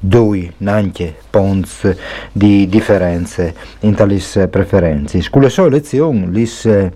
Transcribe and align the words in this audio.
due 0.00 0.54
neanche 0.58 1.14
punti 1.28 1.94
di 2.32 2.66
differenze 2.68 3.54
in 3.80 3.94
tali 3.94 4.20
preferenze. 4.50 5.22
Con 5.30 5.42
le 5.42 5.50
sue 5.50 5.66
elezioni, 5.66 6.30
le 6.32 6.92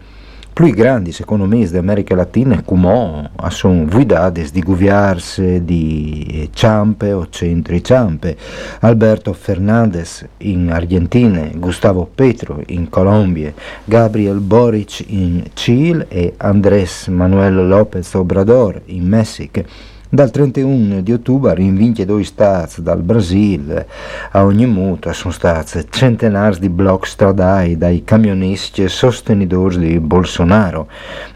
più 0.54 0.72
grandi 0.72 1.12
economisti 1.18 1.74
d'America 1.74 2.14
Latina, 2.14 2.62
come 2.64 3.28
sono 3.48 3.84
guidate 3.86 4.48
di 4.52 4.62
governi 4.62 5.64
di 5.64 6.48
ciampe 6.54 7.12
o 7.12 7.26
centri 7.28 7.82
ciampe, 7.82 8.36
Alberto 8.80 9.32
Fernandez 9.32 10.24
in 10.38 10.70
Argentina, 10.70 11.44
Gustavo 11.54 12.08
Petro 12.14 12.62
in 12.66 12.88
Colombia, 12.88 13.52
Gabriel 13.84 14.38
Boric 14.38 15.04
in 15.08 15.42
Cile 15.54 16.06
e 16.08 16.34
Andrés 16.36 17.08
Manuel 17.08 17.66
López 17.66 18.14
Obrador 18.14 18.80
in 18.86 19.08
Messico. 19.08 19.92
Dal 20.14 20.30
31 20.30 21.00
di 21.00 21.12
ottobre 21.12 21.60
in 21.60 21.76
22 21.76 22.22
stati 22.22 22.82
dal 22.82 23.02
Brasile 23.02 23.88
a 24.30 24.44
ogni 24.44 24.64
muta 24.64 25.12
sono 25.12 25.32
stati 25.32 25.84
centenari 25.90 26.60
di 26.60 26.68
blocchi 26.68 27.08
stradali 27.08 27.76
dai 27.76 28.04
camionisti 28.04 28.84
e 28.84 28.88
sostenitori 28.88 29.76
di 29.78 29.98
Bolsonaro. 29.98 30.86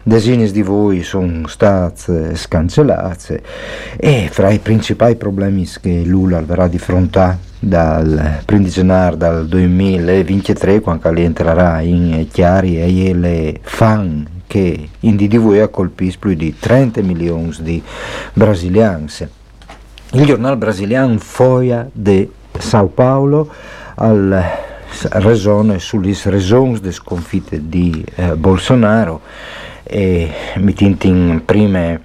Decine 0.01 0.49
di 0.49 0.61
voi 0.61 1.03
sono 1.03 1.45
stati 1.47 2.33
scancellati 2.35 3.37
e 3.97 4.29
fra 4.31 4.49
i 4.49 4.59
principali 4.59 5.17
problemi 5.17 5.67
che 5.81 6.03
Lula 6.05 6.37
avrà 6.37 6.69
di 6.69 6.77
fronte 6.77 7.37
dal 7.59 8.43
15 8.45 8.73
gennaio 8.73 9.15
del 9.17 9.47
2023 9.49 10.79
quando 10.79 11.09
entrerà 11.09 11.81
in 11.81 12.25
chiari 12.31 12.79
e 12.79 13.13
le 13.13 13.59
fan 13.61 14.37
che 14.49 14.89
in 15.01 15.15
DDV 15.15 15.69
colpisce 15.69 16.17
più 16.17 16.33
di 16.33 16.57
30 16.57 17.03
milioni 17.03 17.55
di 17.59 17.83
brasiliani. 18.33 19.05
Il 20.13 20.25
giornale 20.25 20.57
brasiliano 20.57 21.19
Foia 21.19 21.87
de 21.93 22.31
Sao 22.57 22.87
Paulo 22.87 23.47
al 23.93 24.43
ragione 25.11 25.77
sulle 25.77 26.17
ragioni 26.23 26.79
delle 26.79 26.91
sconfitte 26.91 27.69
di 27.69 28.03
eh, 28.15 28.35
Bolsonaro 28.35 29.21
e 29.83 30.31
mi 30.55 30.73
in 31.03 31.41
prime 31.45 32.01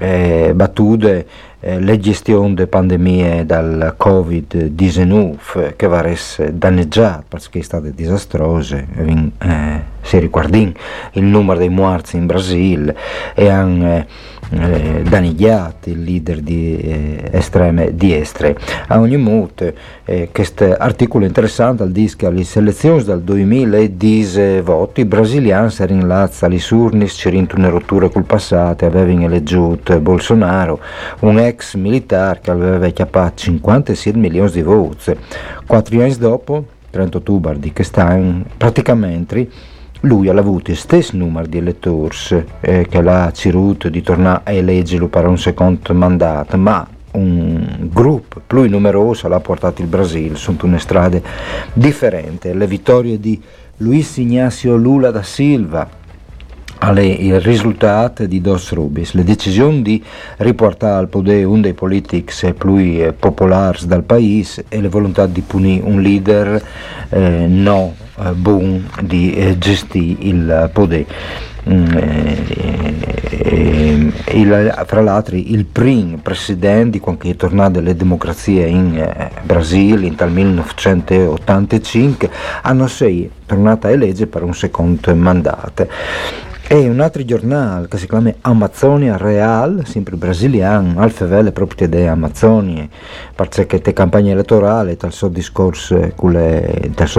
eh, 0.00 0.52
battute 0.54 1.26
eh, 1.60 1.78
la 1.80 1.98
gestione 1.98 2.54
delle 2.54 2.66
pandemie 2.66 3.44
dal 3.44 3.94
Covid-19 3.98 5.76
che 5.76 5.86
va 5.86 6.00
danneggiata 6.52 7.24
perché 7.28 7.58
è 7.58 7.62
stata 7.62 7.88
disastrosa. 7.90 8.78
Eh, 8.78 9.82
si 10.00 10.18
riguarda 10.18 10.56
il 10.56 11.22
numero 11.22 11.58
dei 11.58 11.68
morti 11.68 12.16
in 12.16 12.24
Brasile 12.24 12.96
e 13.34 13.48
anche 13.48 14.06
eh, 14.50 15.02
danneggiati 15.08 15.90
il 15.90 16.02
leader 16.02 16.40
di 16.40 16.76
eh, 16.76 17.28
estreme 17.32 17.94
destre. 17.94 18.56
A 18.88 18.98
ogni 18.98 19.16
modo, 19.16 19.72
eh, 20.04 20.28
questo 20.32 20.74
articolo 20.76 21.24
interessante 21.24 21.90
dice 21.90 22.16
che 22.16 22.26
alle 22.26 22.44
selezioni 22.44 23.02
del 23.04 23.22
2010 23.22 24.60
voti 24.60 25.02
i 25.02 25.04
brasiliani 25.04 25.70
si 25.70 25.86
rinlazza 25.86 26.46
alle 26.46 26.60
urne 26.70 27.06
c'erano 27.06 27.46
una 27.56 27.68
rottura 27.68 28.08
col 28.08 28.24
passato 28.24 28.84
avevano 28.86 29.24
eleggiuto 29.24 29.98
Bolsonaro, 30.00 30.80
un 31.20 31.38
ex 31.38 31.74
militare 31.74 32.40
che 32.42 32.50
aveva 32.50 32.88
chiappato 32.88 33.36
57 33.36 34.18
milioni 34.18 34.50
di 34.50 34.62
voti. 34.62 35.16
Quattro 35.66 36.00
anni 36.00 36.16
dopo, 36.16 36.64
30 36.90 37.18
ottobre 37.18 37.58
di 37.58 37.72
quest'anno, 37.72 38.44
praticamente 38.56 39.48
lui 40.00 40.28
ha 40.28 40.32
avuto 40.32 40.70
il 40.70 40.76
stesso 40.76 41.16
numero 41.16 41.46
di 41.46 41.58
elettori 41.58 42.16
eh, 42.60 42.86
che 42.88 43.02
l'ha 43.02 43.30
ceduto 43.32 43.88
di 43.88 44.02
tornare 44.02 44.40
a 44.44 44.52
eleggerlo 44.52 45.08
per 45.08 45.26
un 45.26 45.38
secondo 45.38 45.92
mandato, 45.92 46.56
ma 46.56 46.86
un 47.12 47.88
gruppo 47.90 48.40
più 48.46 48.68
numeroso 48.68 49.28
l'ha 49.28 49.40
portato 49.40 49.82
il 49.82 49.88
Brasile 49.88 50.36
su 50.36 50.56
una 50.62 50.78
strada 50.78 51.20
differente. 51.72 52.54
Le 52.54 52.66
vittorie 52.66 53.18
di 53.18 53.40
Luis 53.78 54.16
Ignacio 54.18 54.76
Lula 54.76 55.10
da 55.10 55.22
Silva, 55.22 55.88
alle, 56.80 57.06
il 57.06 57.40
risultato 57.40 58.26
di 58.26 58.40
Dos 58.40 58.72
Rubis, 58.72 59.12
le 59.12 59.24
decisioni 59.24 59.82
di 59.82 60.02
riportare 60.38 60.98
al 60.98 61.08
potere 61.08 61.44
uno 61.44 61.60
dei 61.62 61.74
politici 61.74 62.52
più 62.54 62.76
eh, 62.76 63.12
popolari 63.18 63.86
del 63.86 64.02
paese 64.02 64.64
e 64.68 64.80
la 64.80 64.88
volontà 64.88 65.26
di 65.26 65.40
punire 65.42 65.84
un 65.84 66.00
leader 66.00 66.62
eh, 67.10 67.46
no 67.46 67.94
eh, 68.18 68.30
buon 68.32 68.88
di 69.02 69.34
eh, 69.34 69.58
gestire 69.58 70.22
il 70.22 70.70
potere. 70.72 71.06
Mm, 71.68 71.86
eh, 71.94 72.70
il, 74.32 74.84
fra 74.86 75.02
l'altro 75.02 75.36
il 75.36 75.66
primo 75.66 76.16
presidente 76.22 76.98
quando 77.00 77.28
è 77.28 77.36
tornato 77.36 77.80
alle 77.80 77.94
democrazie 77.94 78.66
in 78.66 78.96
eh, 78.96 79.30
Brasile 79.42 80.06
in 80.06 80.14
tal 80.14 80.32
1985 80.32 82.30
hanno 82.62 82.86
sei 82.86 83.30
tornato 83.44 83.88
a 83.88 83.90
eleggere 83.90 84.30
per 84.30 84.42
un 84.42 84.54
secondo 84.54 85.14
mandato 85.14 85.86
e 86.72 86.88
un 86.88 87.00
altro 87.00 87.24
giornale 87.24 87.88
che 87.88 87.98
si 87.98 88.06
chiama 88.06 88.32
Amazzonia 88.42 89.16
Real, 89.16 89.82
sempre 89.86 90.14
brasiliano, 90.14 91.00
al 91.00 91.10
fevele 91.10 91.50
proprio 91.50 91.88
di 91.88 92.02
Amazzonia, 92.02 92.86
perché 93.34 93.80
le 93.82 93.92
campagne 93.92 94.30
elettorali, 94.30 94.94
dal 94.96 95.12
suo 95.12 95.26
discorso, 95.26 96.12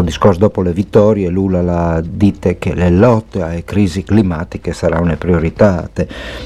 discorso 0.03 0.39
dopo 0.39 0.61
le 0.61 0.71
vittorie, 0.71 1.27
Lula 1.27 1.61
la 1.61 2.01
dite 2.01 2.59
che 2.59 2.73
le 2.73 2.89
lotte 2.91 3.41
alle 3.41 3.65
crisi 3.65 4.03
climatiche 4.03 4.71
saranno 4.71 5.03
una 5.03 5.17
priorità. 5.17 5.89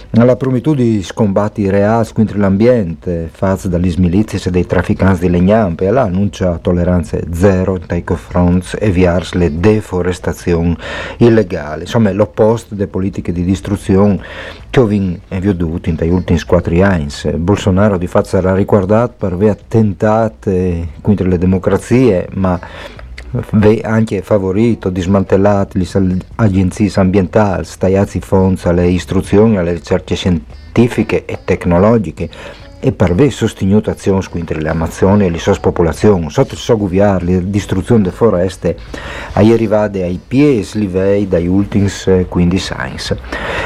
La 0.09 0.35
promitù 0.35 0.73
di 0.73 1.03
scombatti 1.03 1.69
reali 1.69 2.07
contro 2.11 2.39
l'ambiente, 2.39 3.29
fatta 3.31 3.67
dagli 3.67 3.93
milizie 3.99 4.41
e 4.43 4.49
dei 4.49 4.65
trafficanti 4.65 5.27
di 5.27 5.29
legnampe, 5.29 5.85
e 5.85 5.91
l'ha 5.91 6.01
annuncia 6.01 6.57
tolleranza 6.57 7.19
zero 7.31 7.77
nei 7.87 8.03
confronti 8.03 8.77
e 8.79 8.89
viars 8.89 9.33
le 9.33 9.59
deforestazioni 9.59 10.75
illegali. 11.17 11.81
Insomma, 11.81 12.11
l'opposto 12.11 12.73
delle 12.73 12.93
politiche 12.95 13.33
di 13.33 13.43
distruzione 13.43 14.21
che 14.69 14.79
ho 14.79 14.85
veduto 14.85 15.91
negli 15.91 16.11
ultimi 16.11 16.39
quattro 16.43 16.81
anni. 16.81 17.07
Bolsonaro 17.35 17.97
di 17.97 18.07
fatto 18.07 18.27
sarà 18.27 18.55
ricordato 18.55 19.15
per 19.17 19.33
aver 19.33 19.49
attentato 19.49 20.49
contro 21.01 21.27
le 21.27 21.37
democrazie, 21.37 22.29
ma 22.35 22.57
anche 23.81 24.21
favorito, 24.21 24.89
dismantellato 24.89 25.77
le 25.77 26.17
agenzie 26.35 26.89
ambientali, 26.95 27.67
i 27.67 28.21
fondi 28.21 28.61
alle 28.63 28.87
istruzioni, 28.87 29.57
alle 29.57 29.73
ricerche 29.73 30.15
scientifiche 30.15 31.25
e 31.25 31.39
tecnologiche 31.43 32.29
e 32.85 32.91
per 32.91 33.09
aver 33.09 33.31
sostenuto 33.31 33.89
azioni 33.89 34.23
contro 34.29 34.59
le 34.59 34.69
Amazzoni 34.69 35.25
e 35.25 35.31
le 35.31 35.39
sue 35.39 35.57
popolazioni, 35.59 36.29
sotto 36.29 36.53
il 36.53 36.59
suo 36.59 36.77
governo, 36.77 37.31
la 37.31 37.39
distruzione 37.39 38.03
delle 38.03 38.13
foreste 38.13 38.77
è 39.33 39.39
arrivata 39.39 39.97
ai 39.97 40.19
piedi 40.25 40.67
livelli 40.73 41.27
dai 41.27 41.47
ultimi 41.47 41.89
15 42.29 42.73
anni. 42.73 42.97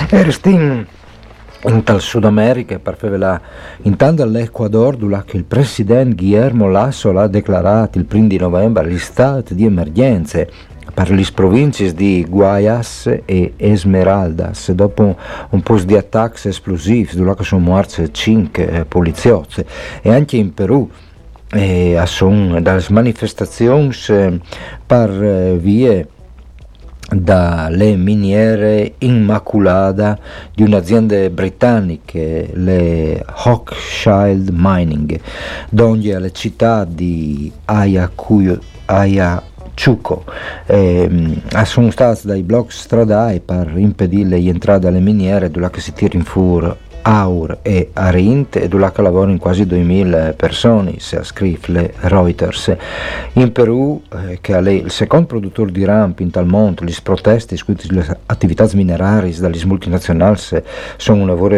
E 0.10 0.24
restiamo 0.24 0.86
in 1.66 1.84
tal 1.84 2.00
Sud 2.00 2.24
America, 2.24 2.80
per 2.80 2.96
farvela 2.96 3.42
intanto 3.82 4.24
all'Ecuador, 4.24 4.96
dove 4.96 5.22
il 5.32 5.44
presidente 5.44 6.16
Guillermo 6.16 6.70
Lasso 6.70 7.10
ha 7.10 7.28
dichiarato 7.28 7.98
il 7.98 8.08
1 8.10 8.28
di 8.28 8.38
novembre 8.38 8.98
stato 9.00 9.54
di 9.54 9.66
emergenza 9.66 10.46
per 10.94 11.12
le 11.12 11.26
province 11.34 11.94
di 11.94 12.26
Guayas 12.28 13.20
e 13.26 13.54
Esmeraldas 13.58 14.72
dopo 14.72 15.16
un 15.50 15.62
po' 15.62 15.80
di 15.80 15.96
attacchi 15.96 16.48
esplosivi 16.48 17.16
dove 17.16 17.44
sono 17.44 17.62
morti 17.62 18.12
5 18.12 18.70
eh, 18.70 18.86
poliziotti. 18.86 19.64
E 20.02 20.12
anche 20.12 20.38
in 20.38 20.54
Perù 20.54 20.90
eh, 21.52 22.02
sono 22.06 22.62
dalle 22.62 22.84
manifestazioni 22.90 23.92
eh, 24.10 24.40
per 24.86 25.10
eh, 25.10 25.58
vie 25.58 26.08
dalle 27.12 27.96
miniere 27.96 28.94
Immaculata 29.00 30.20
di 30.54 30.62
un'azienda 30.62 31.28
britannica, 31.32 32.20
le 32.20 33.26
Hawkshield 33.26 34.50
Mining, 34.54 35.20
donde 35.72 36.14
alle 36.14 36.32
città 36.32 36.86
di 36.86 37.52
Ayacuyo, 37.66 38.60
Ayacucho 38.86 39.49
eh, 40.66 41.42
sono 41.64 41.90
stati 41.92 42.28
dai 42.28 42.44
blocchi 42.44 42.74
stradali 42.74 43.40
per 43.40 43.72
impedire 43.78 44.28
l'entrata 44.28 44.90
alle 44.90 45.00
miniere 45.00 45.50
dove 45.50 45.70
si 45.80 45.94
tira 45.94 46.18
in 46.18 46.26
fuori 46.26 46.76
Aur 47.02 47.60
e 47.62 47.90
Arint 47.94 48.58
e 48.58 48.68
dove 48.68 48.92
lavorano 48.98 49.38
quasi 49.38 49.66
2000 49.66 50.34
persone, 50.36 50.96
se 51.00 51.18
ha 51.18 51.24
scritto 51.24 51.72
le 51.72 51.94
Reuters. 51.98 52.76
In 53.34 53.52
Perù, 53.52 54.02
eh, 54.12 54.40
che 54.42 54.58
è 54.58 54.70
il 54.70 54.92
secondo 54.92 55.28
produttore 55.28 55.72
di 55.72 55.86
ramp 55.86 56.20
in 56.20 56.30
tal 56.30 56.46
mondo, 56.46 56.84
le 56.84 56.94
proteste 57.02 57.56
le 57.90 58.20
attività 58.26 58.68
minerarie 58.74 59.34
dalle 59.40 59.60
multinazionali 59.66 60.40
sono 60.98 61.22
un 61.22 61.28
lavoro 61.28 61.56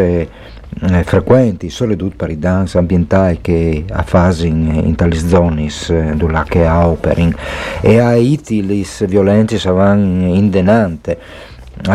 eh, 0.80 1.02
frequenti, 1.04 1.70
soprattutto 1.70 2.16
per 2.16 2.30
i 2.30 2.38
danze 2.38 2.78
ambientali 2.78 3.38
che 3.40 3.84
a 3.90 4.02
fase 4.02 4.46
in, 4.46 4.82
in 4.84 4.94
tali 4.94 5.16
zone 5.16 5.68
eh, 5.88 6.14
dove 6.14 6.42
che 6.48 6.66
operano. 6.66 7.32
E 7.80 7.98
a 7.98 8.08
Haiti 8.08 8.66
le 8.66 8.84
violenze 9.06 9.58
saranno 9.58 10.34
indenante 10.34 11.18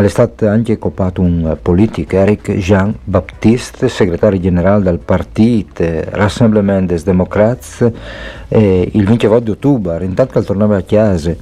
stato 0.08 0.48
anche 0.48 0.72
occupato 0.72 1.22
un 1.22 1.56
politico, 1.62 2.16
Eric 2.16 2.52
Jean-Baptiste, 2.52 3.88
segretario 3.88 4.40
generale 4.40 4.82
del 4.82 4.98
partito 4.98 5.84
Rassemblement 6.10 6.86
des 6.86 7.04
Démocrates, 7.04 7.90
eh, 8.48 8.90
il 8.92 9.04
20 9.04 9.28
di 9.42 9.50
ottobre, 9.50 10.04
intanto 10.04 10.38
che 10.38 10.44
tornava 10.44 10.76
a 10.76 10.82
casa 10.82 11.34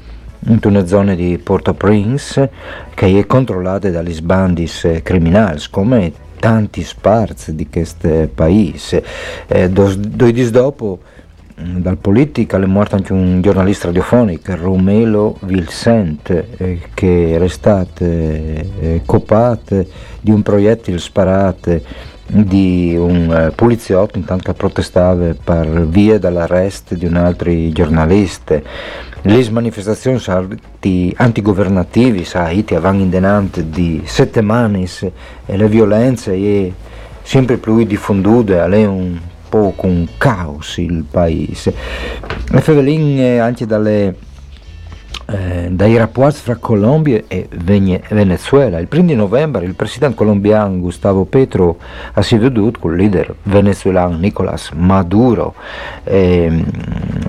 in 0.49 0.61
una 0.63 0.87
zona 0.87 1.15
di 1.15 1.41
Port-au-Prince 1.43 2.51
che 2.95 3.19
è 3.19 3.27
controllata 3.27 3.91
dagli 3.91 4.13
sbandis 4.13 5.01
criminali, 5.03 5.61
come 5.71 6.13
tanti 6.39 6.83
sparsi 6.83 7.55
di 7.55 7.69
questo 7.69 8.29
paese. 8.35 9.05
Eh, 9.47 9.69
due 9.69 9.97
giorni 9.97 10.51
dopo 10.51 11.01
Mm, 11.59 11.79
dal 11.79 11.97
politica 11.97 12.59
è 12.59 12.67
morto 12.67 12.97
anche 12.97 13.15
un 13.15 13.41
giornalista 13.41 13.87
radiofonico, 13.87 14.55
Romelo 14.55 15.39
Vilsent, 15.41 16.29
eh, 16.59 16.81
che 16.93 17.31
era 17.33 17.49
stato 17.49 18.05
eh, 18.05 19.01
copato 19.07 19.87
di 20.21 20.31
un 20.31 20.43
proiettile 20.43 20.99
sparato 20.99 21.81
di 22.27 22.95
un 22.99 23.33
eh, 23.33 23.51
poliziotto 23.55 24.19
intanto 24.19 24.53
protestava 24.53 25.35
per 25.43 25.87
via 25.87 26.19
dall'arresto 26.19 26.95
di 26.95 27.07
un 27.07 27.17
altro 27.17 27.51
giornalista. 27.71 28.61
Le 29.23 29.51
manifestazioni 29.51 30.21
antigovernative 31.17 32.25
a 32.35 32.45
Haiti 32.45 32.75
avevano 32.75 33.01
indenante 33.01 33.69
di 33.69 34.03
settimane 34.05 34.87
e 35.47 35.57
le 35.57 35.69
violenze 35.69 36.33
è 36.33 36.71
sempre 37.23 37.57
più 37.57 37.83
diffondute, 37.85 38.63
è 38.63 38.85
un 38.85 39.19
po' 39.49 39.73
con 39.75 40.09
caos 40.17 40.77
il 40.77 41.05
paese. 41.11 41.75
E 42.53 42.61
Fevelin 42.61 43.41
anche 43.41 43.67
dalle 43.67 44.15
eh, 45.27 45.69
dai 45.71 45.97
rapporti 45.97 46.39
fra 46.39 46.57
Colombia 46.57 47.23
e 47.27 47.49
Venezuela. 47.51 48.79
Il 48.79 48.89
1 48.91 49.15
novembre 49.15 49.65
il 49.65 49.75
presidente 49.75 50.17
colombiano 50.17 50.79
Gustavo 50.79 51.25
Petro 51.25 51.79
ha 52.13 52.23
si 52.23 52.37
veduto 52.39 52.79
con 52.79 52.93
il 52.93 52.99
leader 52.99 53.35
venezuelano 53.43 54.17
Nicolás 54.17 54.71
Maduro 54.71 55.55
e, 56.05 56.65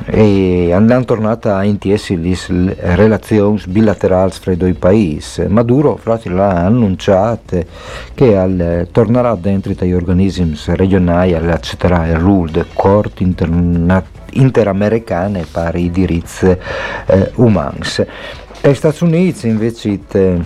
e 0.05 0.71
hanno 0.73 1.03
tornato 1.05 1.51
a 1.51 1.63
intiesi 1.63 2.21
le 2.21 2.75
relazioni 2.79 3.61
bilaterali 3.67 4.31
fra 4.31 4.51
i 4.51 4.57
due 4.57 4.73
paesi. 4.73 5.45
Maduro 5.47 5.93
infatti 5.93 6.29
l'ha 6.29 6.65
annunciato 6.65 7.65
che 8.13 8.37
al, 8.37 8.87
tornerà 8.91 9.35
dentro 9.35 9.73
i 9.79 9.93
organismi 9.93 10.55
regionali 10.67 11.31
e 11.31 11.35
accetterà 11.35 12.07
il 12.07 12.15
ruolo 12.15 12.51
del 12.51 12.67
Corte 12.73 13.23
internazionale 13.23 14.16
interamericane 14.33 15.45
per 15.49 15.75
i 15.75 15.89
diritti 15.89 16.45
eh, 17.05 17.31
umani. 17.35 17.79
Gli 18.61 18.73
Stati 18.73 19.03
Uniti 19.03 19.47
invece 19.47 20.05
te, 20.07 20.41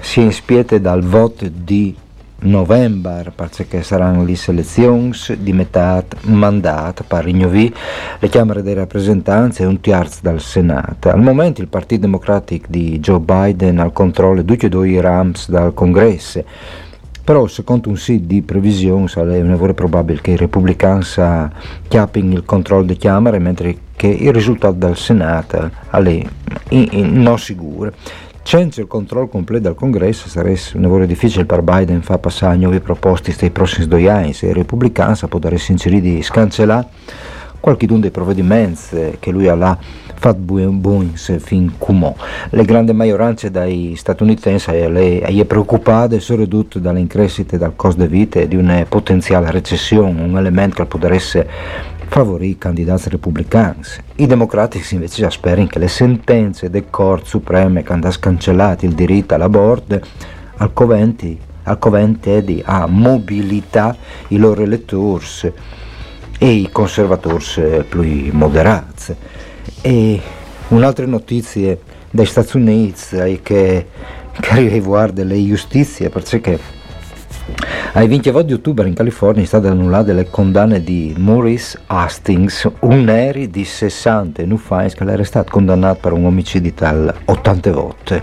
si 0.00 0.22
ispiete 0.22 0.80
dal 0.80 1.02
voto 1.02 1.46
di 1.52 1.94
novembre 2.40 3.32
perché 3.34 3.82
saranno 3.82 4.24
le 4.24 4.34
selezioni 4.34 5.12
di 5.38 5.52
metà 5.52 6.02
mandato 6.22 7.04
per 7.06 7.24
rinnovare 7.24 7.72
le 8.18 8.28
Camere 8.28 8.62
dei 8.62 8.74
rappresentanti 8.74 9.62
e 9.62 9.66
un 9.66 9.80
terzo 9.80 10.20
dal 10.22 10.40
Senato. 10.40 11.10
Al 11.10 11.20
momento 11.20 11.60
il 11.60 11.68
Partito 11.68 12.02
Democratico 12.02 12.66
di 12.68 12.98
Joe 12.98 13.20
Biden 13.20 13.78
ha 13.78 13.84
il 13.84 13.92
controllo 13.92 14.40
di 14.40 14.46
tutti 14.46 14.66
e 14.66 14.68
due 14.68 14.88
i 14.88 15.00
rams 15.00 15.48
dal 15.48 15.74
Congresso 15.74 16.44
però 17.22 17.46
secondo 17.46 17.88
un 17.88 17.96
sito 17.96 18.26
di 18.26 18.42
previsione 18.42 19.06
è 19.06 19.74
probabile 19.74 20.20
che 20.20 20.32
i 20.32 20.36
repubblicani 20.36 21.04
chiappino 21.88 22.34
il 22.34 22.44
controllo 22.44 22.84
delle 22.84 22.98
Camere 22.98 23.38
mentre 23.38 23.76
che 23.96 24.08
il 24.08 24.32
risultato 24.32 24.74
del 24.74 24.96
Senato 24.96 25.70
è 25.90 26.26
non 26.70 27.38
sicuro. 27.38 27.92
Senza 28.42 28.80
il 28.80 28.86
controllo 28.86 29.28
completo 29.28 29.64
del 29.64 29.74
Congresso 29.74 30.28
sarebbe 30.28 30.58
un 30.74 30.80
lavoro 30.80 31.06
difficile 31.06 31.44
per 31.44 31.62
Biden 31.62 32.02
far 32.02 32.18
passare 32.18 32.56
nuove 32.56 32.80
proposte 32.80 33.34
nei 33.38 33.50
prossimi 33.50 33.86
due 33.86 34.08
anni 34.08 34.32
se 34.32 34.46
i 34.46 34.52
repubblicani 34.52 35.14
potrebbero 35.28 35.62
inserire 35.68 36.00
di 36.00 36.22
scancellare 36.22 36.88
qualche 37.60 37.86
dei 37.86 38.10
provvedimenti 38.10 39.16
che 39.18 39.30
lui 39.30 39.48
ha 39.48 39.78
fatto 40.14 40.38
buoni 40.38 41.12
fin 41.14 41.72
come 41.78 42.14
le 42.50 42.64
grandi 42.64 42.92
maggioranze 42.92 43.50
dai 43.50 43.94
statunitensi 43.96 44.70
è 44.70 45.44
preoccupate 45.44 46.20
soprattutto 46.20 46.78
dalle 46.78 47.00
increscite 47.00 47.58
del 47.58 47.72
costo 47.76 48.02
di 48.02 48.08
vita 48.08 48.40
e 48.40 48.48
di 48.48 48.56
una 48.56 48.84
potenziale 48.88 49.50
recessione, 49.50 50.22
un 50.22 50.36
elemento 50.36 50.76
che 50.82 50.86
potrebbe 50.86 51.18
favorire 52.08 52.52
i 52.52 52.58
candidati 52.58 53.08
repubblicani. 53.08 53.80
I 54.16 54.26
democratici 54.26 54.94
invece 54.94 55.30
sperano 55.30 55.68
che 55.68 55.78
le 55.78 55.88
sentenze 55.88 56.68
del 56.68 56.86
Corte 56.90 57.28
Supreme 57.28 57.82
che 57.82 57.92
hanno 57.92 58.10
scancellato 58.10 58.84
il 58.84 58.94
diritto 58.94 59.34
all'aborto 59.34 60.00
al 60.56 60.72
coventi, 60.72 61.38
al 61.62 61.78
covente 61.78 62.42
di 62.42 62.60
a 62.64 62.86
mobilità 62.86 63.96
i 64.28 64.38
loro 64.38 64.62
elettori 64.62 65.24
e 66.42 66.48
i 66.48 66.70
conservatori 66.72 67.84
più 67.86 68.30
moderati. 68.32 69.14
E 69.82 70.20
un'altra 70.68 71.04
notizia 71.04 71.76
dai 72.10 72.24
Stati 72.24 72.56
Uniti 72.56 73.16
è 73.16 73.40
che 73.42 73.86
che 74.40 74.68
riguarda 74.68 75.22
le 75.22 75.44
giustizie, 75.44 76.08
perché 76.08 76.58
ai 77.92 78.08
20 78.08 78.44
di 78.44 78.52
ottobre 78.54 78.88
in 78.88 78.94
California 78.94 79.42
è 79.42 79.46
stata 79.46 79.68
annullata 79.70 80.12
le 80.12 80.30
condanne 80.30 80.82
di 80.82 81.14
Maurice 81.18 81.78
Hastings, 81.86 82.68
un 82.80 83.08
eri 83.08 83.50
di 83.50 83.64
60 83.64 84.42
anni 84.42 84.58
che 84.90 85.04
era 85.04 85.24
stato 85.24 85.50
condannato 85.50 85.98
per 86.00 86.12
un 86.12 86.24
omicidio 86.24 86.72
tal 86.72 87.14
80 87.24 87.72
volte. 87.72 88.22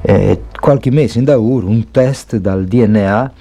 Eh, 0.00 0.42
qualche 0.58 0.90
mese 0.90 1.18
in 1.18 1.24
da 1.24 1.38
ora 1.38 1.66
un 1.66 1.90
test 1.90 2.36
dal 2.36 2.64
DNA 2.64 3.32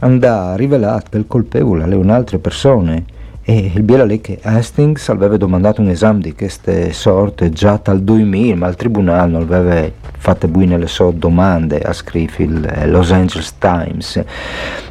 andò 0.00 0.54
rivelato 0.54 1.10
che 1.10 1.16
il 1.18 1.26
colpevole 1.26 1.84
alle 1.84 1.96
un'altra 1.96 2.38
persona 2.38 3.02
e 3.50 3.72
il 3.74 4.20
che 4.20 4.38
Hastings 4.40 5.08
aveva 5.08 5.36
domandato 5.36 5.80
un 5.80 5.88
esame 5.88 6.20
di 6.20 6.36
queste 6.36 6.92
sorte 6.92 7.50
già 7.50 7.80
dal 7.82 8.00
2000, 8.00 8.54
ma 8.54 8.68
il 8.68 8.76
tribunale 8.76 9.28
non 9.28 9.42
aveva 9.42 9.90
fatto 10.18 10.46
buone 10.46 10.78
le 10.78 10.86
sue 10.86 11.12
domande, 11.16 11.80
ha 11.80 11.92
scritto 11.92 12.42
il 12.42 12.64
eh, 12.64 12.86
Los 12.86 13.10
Angeles 13.10 13.58
Times. 13.58 14.22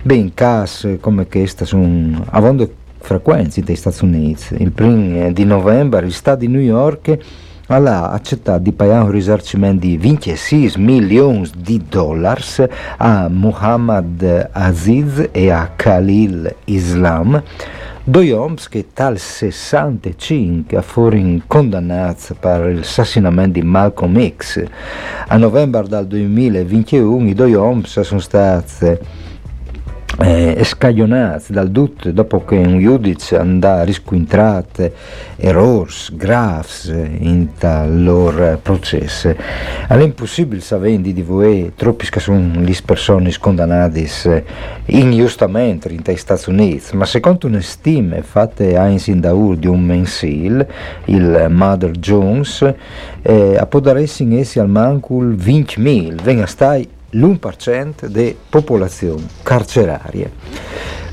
Beh, 0.02 0.14
in 0.14 0.34
casi 0.34 0.98
come 1.00 1.26
questa 1.28 1.66
avendo 2.32 2.70
frequenze 2.98 3.64
negli 3.66 3.78
Stati 3.78 4.04
Uniti. 4.04 4.56
Il 4.58 4.74
primo 4.74 5.32
di 5.32 5.46
novembre 5.46 6.06
il 6.06 6.12
Stato 6.12 6.40
di 6.40 6.50
New 6.50 6.60
York 6.60 7.18
ha 7.68 8.10
accettato 8.10 8.60
di 8.60 8.74
pagare 8.74 9.06
un 9.06 9.12
risarcimento 9.12 9.86
di 9.86 9.96
26 9.96 10.74
milioni 10.80 11.50
di 11.56 11.82
dollari 11.88 12.44
a 12.98 13.30
Muhammad 13.30 14.50
Aziz 14.52 15.30
e 15.32 15.50
a 15.50 15.72
Khalil 15.78 16.56
Islam 16.66 17.42
Due 18.10 18.32
uomini 18.32 18.58
che 18.72 18.88
dal 18.92 19.20
65 19.20 20.82
furono 20.82 21.40
condannati 21.46 22.34
per 22.34 22.74
l'assassinamento 22.74 23.60
di 23.60 23.62
Malcolm 23.62 24.32
X. 24.36 24.64
A 25.28 25.38
novembre 25.38 25.88
del 25.88 26.08
2021 26.08 27.30
i 27.30 27.34
due 27.36 27.82
sono 27.84 28.20
stati 28.20 28.98
eh, 30.18 30.62
scaglionati 30.64 31.54
dal 31.54 31.72
tutto 31.72 32.12
dopo 32.12 32.44
che 32.44 32.56
un 32.56 32.80
giudice 32.80 33.38
andò 33.38 33.76
a 33.76 33.84
riscontrare 33.84 34.94
errori 35.38 35.94
gravi 36.14 37.18
in 37.20 37.50
tal 37.58 38.04
loro 38.04 38.60
processo. 38.62 39.34
È 39.88 39.96
impossibile 39.96 40.62
sapere 40.62 41.02
di 41.02 41.22
voi 41.22 41.74
troppi 41.76 42.10
che 42.10 42.20
sono 42.20 42.60
le 42.60 42.78
persone 42.84 43.32
condannate 43.40 44.44
ingiustamente 44.86 45.90
in 45.90 46.18
Stati 46.18 46.50
Uniti, 46.50 46.96
ma 46.96 47.06
secondo 47.06 47.48
una 47.48 47.62
stima 47.62 48.22
fatta 48.22 48.64
a 48.64 48.88
Insindaur 48.88 49.56
di 49.56 49.68
un 49.68 49.82
mensile, 49.82 50.70
il 51.06 51.48
Mother 51.50 51.92
Jones, 51.92 52.74
eh, 53.22 53.58
a 53.58 53.66
podare 53.66 54.08
in 54.18 54.38
essi 54.38 54.60
al 54.60 54.70
mancul 54.70 55.36
20.000, 55.36 56.22
venga 56.22 56.46
stai 56.46 56.88
l'1% 57.12 58.06
della 58.06 58.34
popolazione 58.50 59.26
carceraria. 59.44 60.30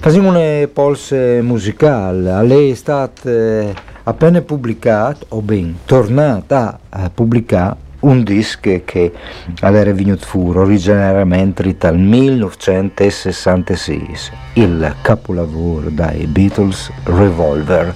Facciamo 0.01 0.29
una 0.29 0.69
polse 0.73 1.41
musicale, 1.43 2.47
lei 2.47 2.71
è 2.71 2.75
stata 2.75 3.31
eh, 3.31 3.75
appena 4.05 4.41
pubblicata, 4.41 5.27
o 5.31 5.41
ben 5.41 5.79
tornata 5.85 6.79
a 6.89 7.11
pubblicare 7.11 7.85
un 8.01 8.23
disco 8.23 8.83
che 8.85 9.13
era 9.61 9.93
venuto 9.93 10.27
fuori 10.27 10.59
originariamente 10.59 11.75
dal 11.77 11.99
1966, 11.99 14.09
il 14.55 14.95
capolavoro 15.03 15.91
dai 15.91 16.27
Beatles 16.27 16.91
Revolver. 17.05 17.95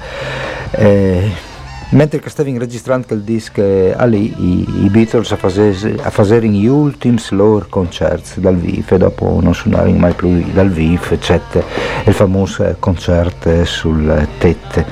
Eh, 0.73 1.49
Mentre 1.93 2.21
che 2.21 2.31
stavi 2.31 2.57
registrando 2.57 3.15
il 3.15 3.23
disco 3.23 3.63
a 3.63 4.05
lì, 4.05 4.33
i, 4.39 4.85
i 4.85 4.89
Beatles 4.91 5.33
a 5.33 5.37
fare 5.37 6.47
gli 6.47 6.67
ultimi 6.67 7.21
loro 7.31 7.67
concerti 7.69 8.41
dal 8.41 8.57
vivo 8.57 8.95
e 8.95 8.99
dopo 8.99 9.41
non 9.43 9.55
suonare 9.55 9.91
mai 9.93 10.15
più 10.15 10.41
dal 10.53 10.71
vivo, 10.71 11.03
eccetera, 11.11 11.67
il 12.05 12.15
famoso 12.15 12.77
concerto 12.79 13.65
sul 13.65 14.29
TET. 14.39 14.85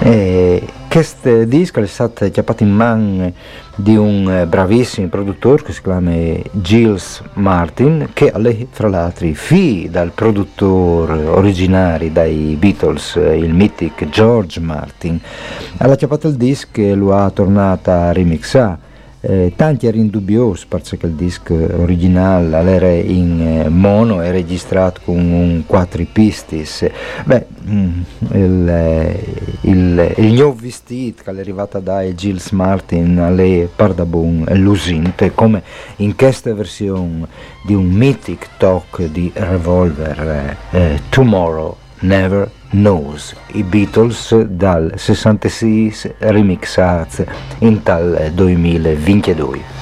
E 0.00 0.62
questo 0.90 1.44
disco 1.44 1.78
è 1.78 1.86
stato 1.86 2.28
chiappato 2.30 2.64
in 2.64 2.72
mano 2.72 3.32
di 3.76 3.94
un 3.94 4.28
eh, 4.28 4.44
bravissimo 4.44 5.06
produttore 5.06 5.62
che 5.62 5.72
si 5.72 5.82
chiama 5.82 6.10
Gilles 6.50 7.22
Martin, 7.34 8.08
che 8.12 8.32
è 8.32 8.66
fra 8.72 8.88
l'altro 8.88 9.32
figlio 9.32 9.88
dal 9.88 10.10
produttore 10.10 11.26
originario 11.26 12.10
dai 12.10 12.56
Beatles, 12.58 13.14
eh, 13.14 13.36
il 13.36 13.54
mythic 13.54 14.08
George 14.08 14.58
Martin. 14.58 15.20
Ha 15.76 15.94
chiappato 15.94 16.26
il 16.26 16.34
disco 16.34 16.80
e 16.80 16.94
lo 16.94 17.14
ha 17.14 17.30
tornato 17.30 17.92
a 17.92 18.10
remixare 18.10 18.89
eh, 19.22 19.52
tanti 19.54 19.86
erano 19.86 20.04
dubbiosi 20.04 20.66
perché 20.66 20.98
il 21.02 21.12
disco 21.12 21.54
originale 21.54 22.72
era 22.72 22.90
in 22.90 23.40
eh, 23.40 23.68
mono 23.68 24.22
e 24.22 24.30
registrato 24.30 25.00
con 25.04 25.16
un 25.18 25.62
quattro 25.66 26.04
pistis. 26.10 26.88
Beh 27.24 27.46
mm, 27.68 28.00
il, 28.32 28.68
eh, 28.68 29.24
il, 29.62 30.14
il 30.16 30.32
nuovo 30.32 30.56
vestito 30.60 31.22
che 31.22 31.30
è 31.30 31.38
arrivato 31.38 31.78
da 31.80 32.14
Gilles 32.14 32.50
Martin 32.50 33.18
alle 33.18 33.68
Pardabun 33.74 34.46
lusinte 34.54 35.32
come 35.34 35.62
in 35.96 36.16
questa 36.16 36.54
versione 36.54 37.26
di 37.66 37.74
un 37.74 37.86
mythic 37.86 38.48
talk 38.56 39.02
di 39.04 39.30
Revolver 39.34 40.56
eh, 40.70 40.78
eh 40.78 41.00
Tomorrow 41.10 41.76
Never 42.00 42.50
Knows, 42.70 43.34
i 43.52 43.62
Beatles 43.62 44.34
dal 44.48 44.92
66 44.96 46.14
remixati 46.18 47.26
in 47.58 47.82
tal 47.82 48.32
2022. 48.34 49.79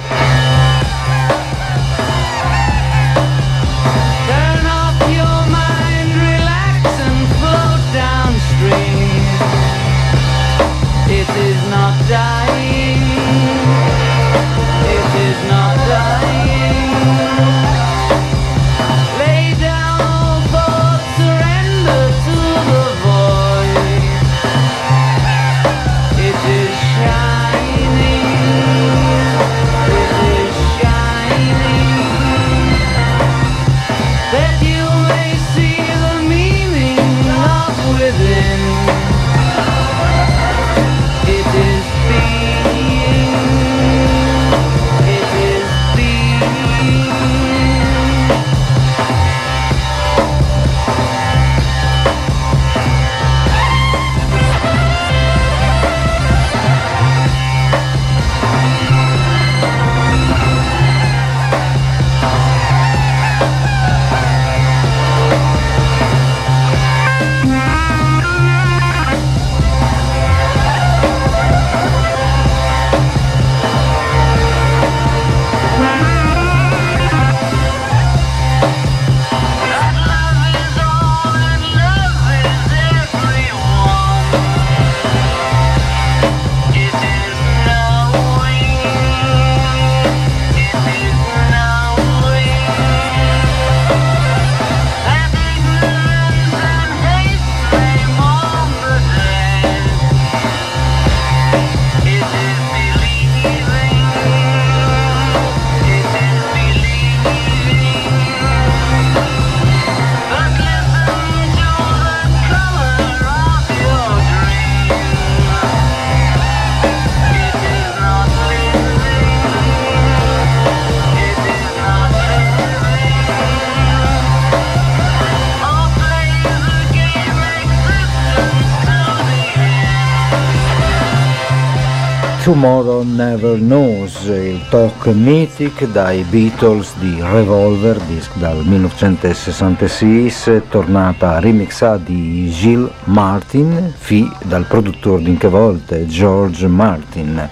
Tomorrow 132.61 133.05
Never 133.05 133.57
Knows, 133.57 134.25
il 134.25 134.61
talk 134.69 135.07
mythic 135.07 135.87
dai 135.93 136.25
Beatles 136.29 136.93
di 136.99 137.17
Revolver, 137.21 137.97
disc 138.09 138.37
dal 138.37 138.65
1966, 138.65 140.62
tornata 140.69 141.38
remixata 141.38 142.00
di 142.05 142.50
Gilles 142.50 142.91
Martin, 143.05 143.93
fi 143.97 144.29
dal 144.43 144.65
produttore 144.65 145.23
di 145.23 145.37
che 145.37 145.47
volte 145.47 146.09
George 146.09 146.67
Martin. 146.67 147.49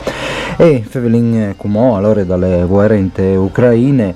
E 0.57 0.85
Fevelin 0.85 1.55
Kumò, 1.57 1.97
allora 1.97 2.25
dalle 2.25 2.65
guerre 2.67 3.37
ucraine, 3.37 4.13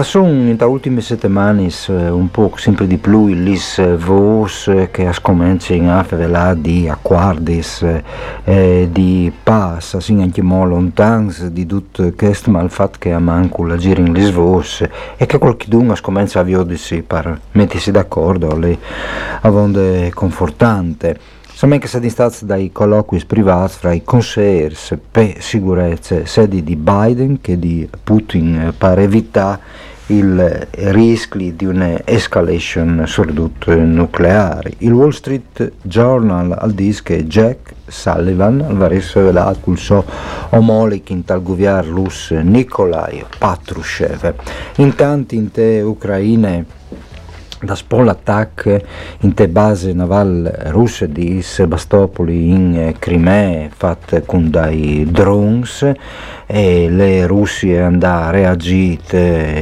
sono 0.00 0.28
in 0.28 0.56
le 0.56 0.64
ultime 0.64 1.02
settimane 1.02 1.70
un 1.88 2.30
po' 2.30 2.54
sempre 2.56 2.86
di 2.86 2.96
più 2.96 3.26
le 3.26 3.58
voci 3.98 4.88
che 4.90 5.12
cominciano 5.20 5.98
a 5.98 6.02
parlare 6.02 6.58
di 6.58 6.88
acquardis, 6.88 7.86
eh, 8.44 8.88
di 8.90 9.30
pass, 9.42 9.98
anche 10.08 10.40
molto 10.40 10.76
lontano 10.76 11.30
di 11.50 11.66
tutto 11.66 12.10
questo 12.16 12.50
malfatto 12.50 12.96
che 12.98 13.18
manco 13.18 13.66
la 13.66 13.76
gira 13.76 14.00
in 14.00 14.14
le 14.14 14.30
voci 14.30 14.88
e 15.18 15.26
che 15.26 15.36
qualcuno 15.36 15.94
comincia 16.00 16.40
a 16.40 16.42
vedersi 16.42 17.02
per 17.02 17.38
mettersi 17.52 17.90
d'accordo, 17.90 18.56
le 18.56 18.78
avonde 19.42 20.10
confortante. 20.14 21.40
Semmai 21.62 21.78
che 21.78 21.86
siamo 21.86 22.08
stati 22.08 22.44
dai 22.44 22.72
colloqui 22.72 23.24
privati 23.24 23.74
fra 23.78 23.92
i 23.92 24.02
consiglieri 24.02 24.74
per 25.08 25.36
sicurezza 25.38 26.26
sia 26.26 26.44
di 26.46 26.74
Biden 26.74 27.40
che 27.40 27.56
di 27.56 27.88
Putin 28.02 28.74
per 28.76 28.98
evitare 28.98 29.60
il 30.06 30.66
rischio 30.70 31.52
di 31.52 31.64
un'escalation 31.64 33.04
soprattutto 33.06 33.72
nucleare. 33.76 34.72
Il 34.78 34.90
Wall 34.90 35.10
Street 35.10 35.74
Journal 35.82 36.50
al 36.50 36.72
dice 36.72 37.02
che 37.04 37.26
Jack 37.28 37.74
Sullivan 37.86 38.60
avrebbe 38.62 39.00
rivelato 39.14 39.70
il 39.70 39.78
suo 39.78 40.04
omologo 40.48 41.12
in 41.12 41.24
tal 41.24 41.44
governo 41.44 41.94
russo 41.94 42.40
Nikolai 42.40 43.24
Patrushev. 43.38 44.34
Intanto 44.78 45.36
in 45.36 45.52
te 45.52 45.80
Ucraine 45.80 46.66
da 47.62 47.78
l'attacco 48.02 48.80
in 49.20 49.34
te 49.34 49.48
base 49.48 49.92
navale 49.92 50.70
russe 50.70 51.10
di 51.10 51.40
Sebastopoli 51.42 52.50
in 52.50 52.94
Crimea 52.98 53.68
fatte 53.72 54.24
con 54.24 54.50
dei 54.50 55.06
drones 55.08 55.92
e 56.46 56.88
le 56.90 57.26
Russie 57.26 57.80
hanno 57.80 58.30
reagito 58.30 59.16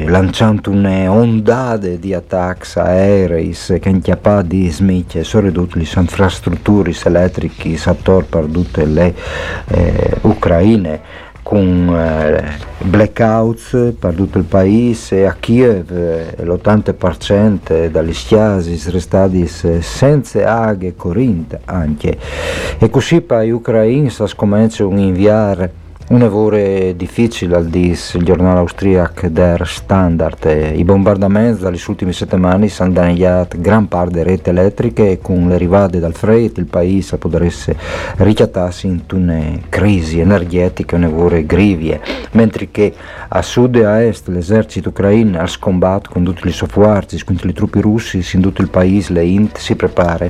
lanciando 0.07 0.71
un'ondata 0.71 1.89
di 1.89 2.15
attacchi 2.15 2.79
aerei 2.79 3.55
che 3.55 3.89
hanno 3.89 4.01
chiappato 4.01 4.47
di 4.47 4.71
smicce 4.71 5.23
soprattutto 5.23 5.79
le 5.79 5.87
infrastrutture 5.95 6.95
elettriche 7.05 7.79
attorno 7.85 8.27
per 8.29 8.45
tutte 8.47 8.85
le 8.87 9.15
eh, 9.69 10.17
ucraine 10.23 11.29
con 11.43 11.95
eh, 11.95 12.59
blackouts 12.79 13.95
per 13.99 14.15
tutto 14.15 14.39
il 14.39 14.45
paese, 14.45 15.27
a 15.27 15.37
Kiev 15.39 15.91
eh, 15.91 16.35
l'80% 16.43 17.89
dagli 17.89 18.13
schiasi 18.13 18.77
sono 18.77 18.99
stati 18.99 19.47
senza 19.47 20.61
acqua 20.63 20.89
e 20.89 20.97
corrente 20.97 21.61
anche. 21.65 22.19
E 22.79 22.91
così 22.91 23.21
per 23.21 23.45
gli 23.45 23.51
ucraini 23.51 24.11
si 24.11 24.25
cominciano 24.37 24.91
a 24.91 24.99
inviare 24.99 25.73
un 26.11 26.19
lavoro 26.19 26.57
difficile 26.93 27.55
al 27.55 27.67
DIS, 27.67 28.15
il 28.15 28.25
giornale 28.25 28.59
austriaco 28.59 29.29
Der 29.29 29.65
Standard. 29.65 30.73
I 30.75 30.83
bombardamenti 30.83 31.63
dalle 31.63 31.79
ultime 31.87 32.13
settimane 32.13 32.69
hanno 32.79 32.93
danneggiato 32.93 33.57
gran 33.61 33.87
parte 33.87 34.15
delle 34.15 34.31
reti 34.31 34.51
elettriche 34.51 35.11
e 35.13 35.19
con 35.21 35.47
le 35.47 35.55
arrivate 35.55 36.01
dal 36.01 36.15
freddo 36.15 36.59
il 36.59 36.67
paese 36.67 37.17
potrebbe 37.17 37.53
ricattarsi 38.17 38.89
in 38.89 39.03
una 39.13 39.41
crisi 39.69 40.19
energetica, 40.19 40.97
una 40.97 41.07
lavoro 41.07 41.41
grivie, 41.45 42.01
mentre 42.33 42.73
che 42.73 42.93
a 43.29 43.41
sud 43.41 43.77
e 43.77 43.85
a 43.85 44.03
est 44.03 44.27
l'esercito 44.27 44.89
ucraino 44.89 45.39
ha 45.39 45.47
scombattuto 45.47 46.11
con 46.11 46.25
tutti 46.25 46.49
i 46.49 46.53
suoi 46.53 46.69
forze 46.69 47.23
contro 47.25 47.47
le 47.47 47.53
truppe 47.53 47.81
russe 47.81 48.21
in 48.33 48.41
tutto 48.41 48.63
il 48.63 48.69
paese, 48.69 49.13
le 49.13 49.25
INT 49.25 49.59
si 49.59 49.77
prepara 49.77 50.29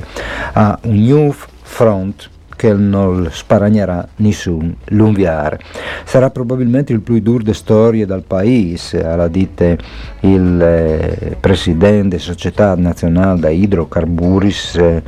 a 0.53 0.77
un 0.83 1.01
new 1.01 1.33
front 1.63 2.29
che 2.61 2.73
non 2.73 3.27
sparagnerà 3.31 4.07
nessun 4.17 4.75
l'unviare. 4.89 5.59
Sarà 6.03 6.29
probabilmente 6.29 6.93
il 6.93 7.01
più 7.01 7.19
duro 7.19 7.41
di 7.41 7.55
storia 7.55 8.05
del 8.05 8.21
paese, 8.21 9.03
ha 9.03 9.27
dite 9.27 9.79
il 10.19 10.61
eh, 10.61 11.37
presidente 11.39 12.19
Società 12.19 12.75
Nazionale 12.75 13.39
da 13.39 13.49
Idrocarburis 13.49 14.75
eh, 14.75 15.01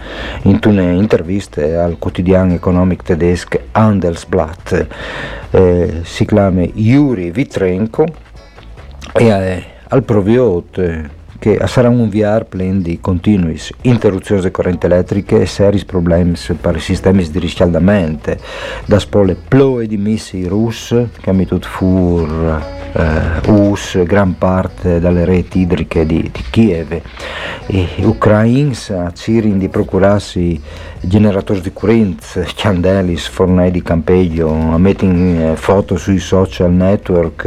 in 0.46 0.60
una 0.66 0.82
intervista 0.82 1.62
al 1.84 1.98
quotidiano 2.00 2.54
economico 2.54 3.04
tedesco 3.04 3.60
Handelsblatt. 3.72 4.88
Eh, 5.52 6.00
si 6.02 6.26
chiama 6.26 6.64
Yuri 6.74 7.30
Vitrenko 7.30 8.06
e 9.14 9.28
eh, 9.28 9.64
al 9.90 10.02
proviot 10.02 11.22
che 11.44 11.60
sarà 11.68 11.90
un 11.90 12.08
VR 12.08 12.46
plen 12.46 12.82
di 12.82 13.02
continui 13.02 13.60
interruzioni 13.82 14.40
di 14.40 14.50
corrente 14.50 14.86
elettriche 14.86 15.42
e 15.42 15.46
seri 15.46 15.84
problemi 15.84 16.38
per 16.62 16.78
i 16.78 16.80
sistemi 16.80 17.30
di 17.30 17.38
riscaldamento, 17.38 18.38
da 18.86 18.98
spole 18.98 19.36
ploe 19.36 19.86
di 19.86 19.98
missili 19.98 20.48
russi 20.48 21.10
che 21.20 21.30
hanno 21.30 21.44
tutto 21.44 21.68
fur 21.68 22.83
eh, 22.94 23.50
us 23.50 24.02
gran 24.04 24.38
parte 24.38 25.00
dalle 25.00 25.26
reti 25.26 25.60
idriche 25.60 26.06
di, 26.06 26.30
di 26.32 26.44
Kiev. 26.50 27.02
E 27.66 27.88
ucraini 28.00 28.76
a 28.90 29.12
Cirin 29.12 29.58
di 29.58 29.70
procurarsi 29.70 30.62
generatori 31.00 31.62
di 31.62 31.72
corrente, 31.74 32.48
candelis, 32.56 33.28
fornai 33.28 33.72
di 33.72 33.82
campeggio, 33.82 34.50
a 34.50 34.78
mettere 34.78 35.52
eh, 35.52 35.56
foto 35.56 35.98
sui 35.98 36.20
social 36.20 36.72
network 36.72 37.46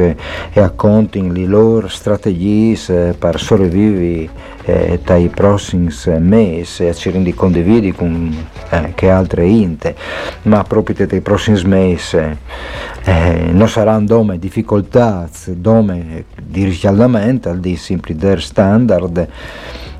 e 0.52 0.61
a 0.61 0.72
le 0.76 1.44
loro 1.44 1.88
strategie 1.88 2.78
eh, 2.88 3.14
per 3.18 3.40
sopravvivere 3.40 4.28
eh, 4.66 5.00
dai 5.02 5.29
prossimi 5.29 5.94
mesi 6.18 6.87
e 6.87 6.94
ci 6.94 7.11
rendi 7.11 7.33
condividi 7.33 7.92
con 7.92 8.46
eh, 8.70 8.92
che 8.94 9.09
altre 9.09 9.46
inte, 9.46 9.94
ma 10.42 10.64
proprio 10.64 11.07
dai 11.07 11.20
prossimi 11.20 11.62
mesi 11.64 12.16
eh, 12.16 13.48
non 13.52 13.68
saranno 13.68 14.07
dome 14.07 14.38
difficoltà, 14.38 15.29
dome 15.46 16.24
di 16.42 16.64
riscaldamento, 16.64 17.48
al 17.48 17.61
di 17.61 17.76
simpli 17.76 18.16
der 18.16 18.42
standard, 18.42 19.29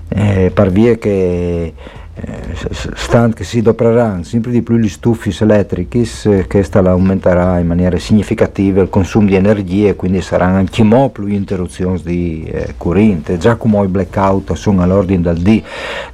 eh, 0.09 0.51
per 0.53 0.71
via 0.71 0.97
che 0.97 1.73
eh, 2.19 2.55
stand 2.95 3.35
che 3.35 3.45
si 3.45 3.59
adopereranno 3.59 4.23
sempre 4.23 4.51
di 4.51 4.63
più 4.63 4.77
gli 4.77 4.89
stufi 4.89 5.37
elettrici 5.39 6.09
che 6.49 6.67
aumenterà 6.73 7.59
in 7.59 7.67
maniera 7.67 7.99
significativa 7.99 8.81
il 8.81 8.89
consumo 8.89 9.27
di 9.27 9.35
energia 9.35 9.91
e 9.91 9.97
quindi 9.97 10.23
saranno 10.23 10.57
anche 10.57 10.83
mo 10.83 11.11
più 11.11 11.27
interruzioni 11.27 12.01
di 12.03 12.45
eh, 12.45 12.75
corrente. 12.79 13.37
Già 13.37 13.57
come 13.57 13.85
i 13.85 13.89
blackout 13.89 14.55
sono 14.55 14.83
all'ordine 14.83 15.21
del 15.23 15.37
D 15.39 15.63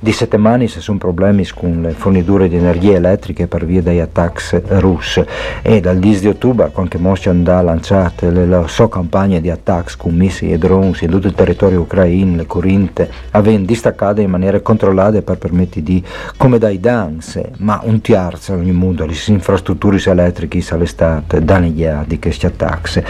di 0.00 0.12
settimane 0.12 0.66
se 0.66 0.80
sono 0.80 0.98
problemi 0.98 1.46
con 1.46 1.82
le 1.82 1.92
forniture 1.92 2.48
di 2.48 2.56
energia 2.56 2.94
elettrica 2.94 3.46
per 3.46 3.64
via 3.64 3.82
degli 3.82 4.00
attacchi 4.00 4.60
russi. 4.66 5.24
E 5.62 5.80
dal 5.80 5.98
10 5.98 6.20
di 6.20 6.26
ottobre 6.26 6.70
quando 6.72 6.98
Mosca 6.98 7.30
ha 7.30 7.62
lanciato 7.62 8.28
la 8.30 8.66
sua 8.66 8.88
campagna 8.88 9.38
di 9.38 9.50
attacchi 9.50 9.94
con 9.96 10.14
missili 10.14 10.52
e 10.52 10.58
drones 10.58 11.00
in 11.02 11.10
tutto 11.10 11.28
il 11.28 11.34
territorio 11.34 11.80
ucraino 11.80 12.36
le 12.36 12.46
corrente 12.46 13.10
avendo 13.30 13.66
distaccato 13.66 14.20
in 14.20 14.30
maniera 14.30 14.60
controllata 14.60 15.22
per 15.22 15.38
permettere 15.38 15.82
di 15.82 15.91
di, 15.92 16.04
come 16.36 16.58
dai 16.58 16.80
danze, 16.80 17.52
ma 17.58 17.80
un 17.84 18.00
tiarza 18.00 18.54
ogni 18.54 18.72
mondo, 18.72 19.04
le 19.04 19.14
infrastrutture 19.26 20.00
elettriche 20.04 20.60
sono 20.60 20.84
state 20.86 21.44
danneggiate 21.44 22.18
che 22.18 22.32
si 22.32 22.46
attacca. 22.46 23.02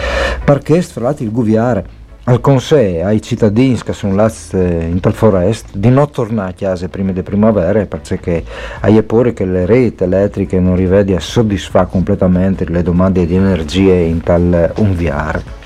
Perché 0.43 0.81
fra 0.81 1.13
il 1.17 1.31
governo 1.31 2.01
al 2.25 2.39
Consiglio, 2.39 3.05
ai 3.05 3.21
cittadini 3.21 3.77
che 3.83 3.91
sono 3.91 4.15
là 4.15 4.31
in 4.53 4.97
tal 5.01 5.13
forest, 5.13 5.75
di 5.75 5.89
non 5.89 6.09
tornare 6.09 6.51
a 6.51 6.53
casa 6.53 6.87
prima 6.87 7.11
di 7.11 7.21
primavera 7.21 7.85
perché 7.85 8.45
hai 8.79 9.01
pure 9.03 9.33
che 9.33 9.43
le 9.45 9.65
reti 9.65 10.03
elettriche 10.03 10.59
non 10.59 10.77
rivedi 10.77 11.13
a 11.13 11.19
soddisfare 11.19 11.87
completamente 11.89 12.65
le 12.69 12.81
domande 12.81 13.25
di 13.25 13.35
energia 13.35 13.93
in 13.93 14.21
tal 14.21 14.71
unviare. 14.77 15.61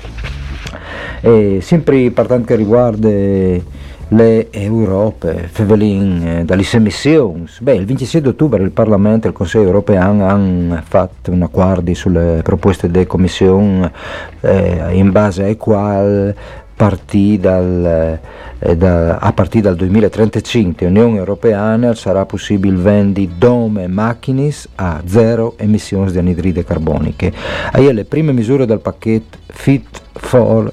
E 1.20 1.60
sempre 1.62 2.10
per 2.10 2.26
quanto 2.26 2.56
riguarda 2.56 3.08
le 4.08 4.48
Europe, 4.52 5.48
Fevelin, 5.50 6.26
eh, 6.26 6.44
dalle 6.44 6.64
emissioni. 6.72 7.46
Beh, 7.60 7.74
il 7.74 7.84
26 7.84 8.26
ottobre 8.26 8.62
il 8.62 8.70
Parlamento 8.70 9.26
e 9.26 9.30
il 9.30 9.36
Consiglio 9.36 9.64
europeo 9.64 10.00
hanno 10.00 10.80
fatto 10.86 11.30
un 11.30 11.42
accordo 11.42 11.92
sulle 11.94 12.40
proposte 12.42 12.90
della 12.90 13.06
Commissione 13.06 13.90
eh, 14.40 14.92
in 14.92 15.10
base 15.10 15.44
ai 15.44 15.56
quali 15.56 16.34
partì 16.78 17.38
dal, 17.40 18.18
eh, 18.60 18.76
da, 18.76 19.16
a 19.16 19.32
partire 19.32 19.64
dal 19.64 19.74
2035 19.74 20.86
l'Unione 20.86 21.16
Europea 21.16 21.94
sarà 21.94 22.24
possibile 22.24 22.76
vendere 22.76 23.30
dome 23.36 23.88
macchine 23.88 24.48
a 24.76 25.02
zero 25.04 25.54
emissioni 25.58 26.12
di 26.12 26.18
anidride 26.18 26.64
carboniche. 26.64 27.32
Ahí 27.72 27.92
le 27.92 28.04
prime 28.04 28.32
misure 28.32 28.64
del 28.64 28.78
pacchetto 28.78 29.38
Fit 29.46 30.00
for 30.12 30.72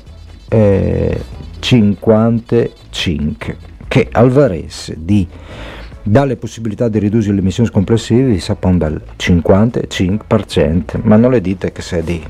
eh, 0.49 1.19
55 1.65 3.57
che 3.87 4.07
Alvarez 4.11 4.93
di 4.93 5.27
dalle 6.03 6.35
possibilità 6.35 6.87
di 6.89 6.99
ridurre 6.99 7.31
le 7.31 7.39
emissioni 7.39 7.71
complessive 7.71 8.39
sapon 8.39 8.77
dal 8.77 9.01
55%, 9.17 10.99
ma 11.01 11.15
non 11.15 11.31
le 11.31 11.41
dite 11.41 11.71
che 11.71 11.81
se 11.81 12.03
di 12.03 12.23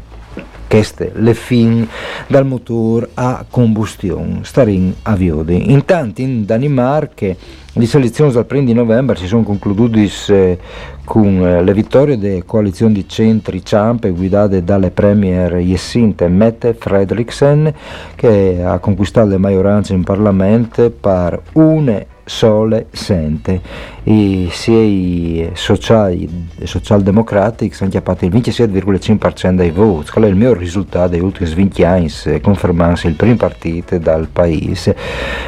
queste 0.67 1.11
le 1.15 1.33
fin 1.33 1.87
dal 2.27 2.45
motore 2.45 3.09
a 3.13 3.45
combustione, 3.49 4.39
starin 4.43 4.93
a 5.03 5.15
viodi. 5.15 5.71
Intanto 5.71 6.21
in 6.21 6.45
Danimarca 6.45 7.33
le 7.77 7.85
selezioni 7.85 8.31
dal 8.31 8.45
1 8.49 8.63
di 8.63 8.73
novembre 8.73 9.17
si 9.17 9.27
sono 9.27 9.43
concludute 9.43 10.09
eh, 10.27 10.57
con 11.03 11.45
eh, 11.45 11.61
le 11.61 11.73
vittorie 11.73 12.17
delle 12.17 12.45
coalizioni 12.45 12.93
di 12.93 13.07
centri 13.07 13.65
ciampe 13.65 14.11
guidate 14.11 14.63
dalle 14.63 14.91
premier 14.91 15.55
Jessinte 15.57 16.27
Mette 16.29 16.73
Fredriksen 16.73 17.73
che 18.15 18.63
ha 18.63 18.79
conquistato 18.79 19.27
le 19.27 19.37
maggioranze 19.37 19.93
in 19.93 20.03
Parlamento 20.03 20.89
per 20.89 21.41
une 21.53 22.07
sole 22.25 22.87
sente. 22.91 23.61
E 24.03 24.49
i 24.51 25.49
sociali, 25.53 26.29
socialdemocratici 26.63 27.81
hanno 27.81 27.91
chiappato 27.91 28.25
il 28.25 28.31
27,5% 28.31 29.55
dei 29.55 29.71
voti 29.71 30.11
quello 30.11 30.27
è 30.27 30.29
il 30.29 30.35
mio 30.35 30.53
risultato 30.53 31.09
degli 31.09 31.21
ultimi 31.21 31.51
20 31.51 31.83
anni 31.83 32.11
confermandosi 32.41 33.07
il 33.07 33.15
primo 33.15 33.35
partito 33.35 33.97
dal 33.97 34.27
paese. 34.27 34.95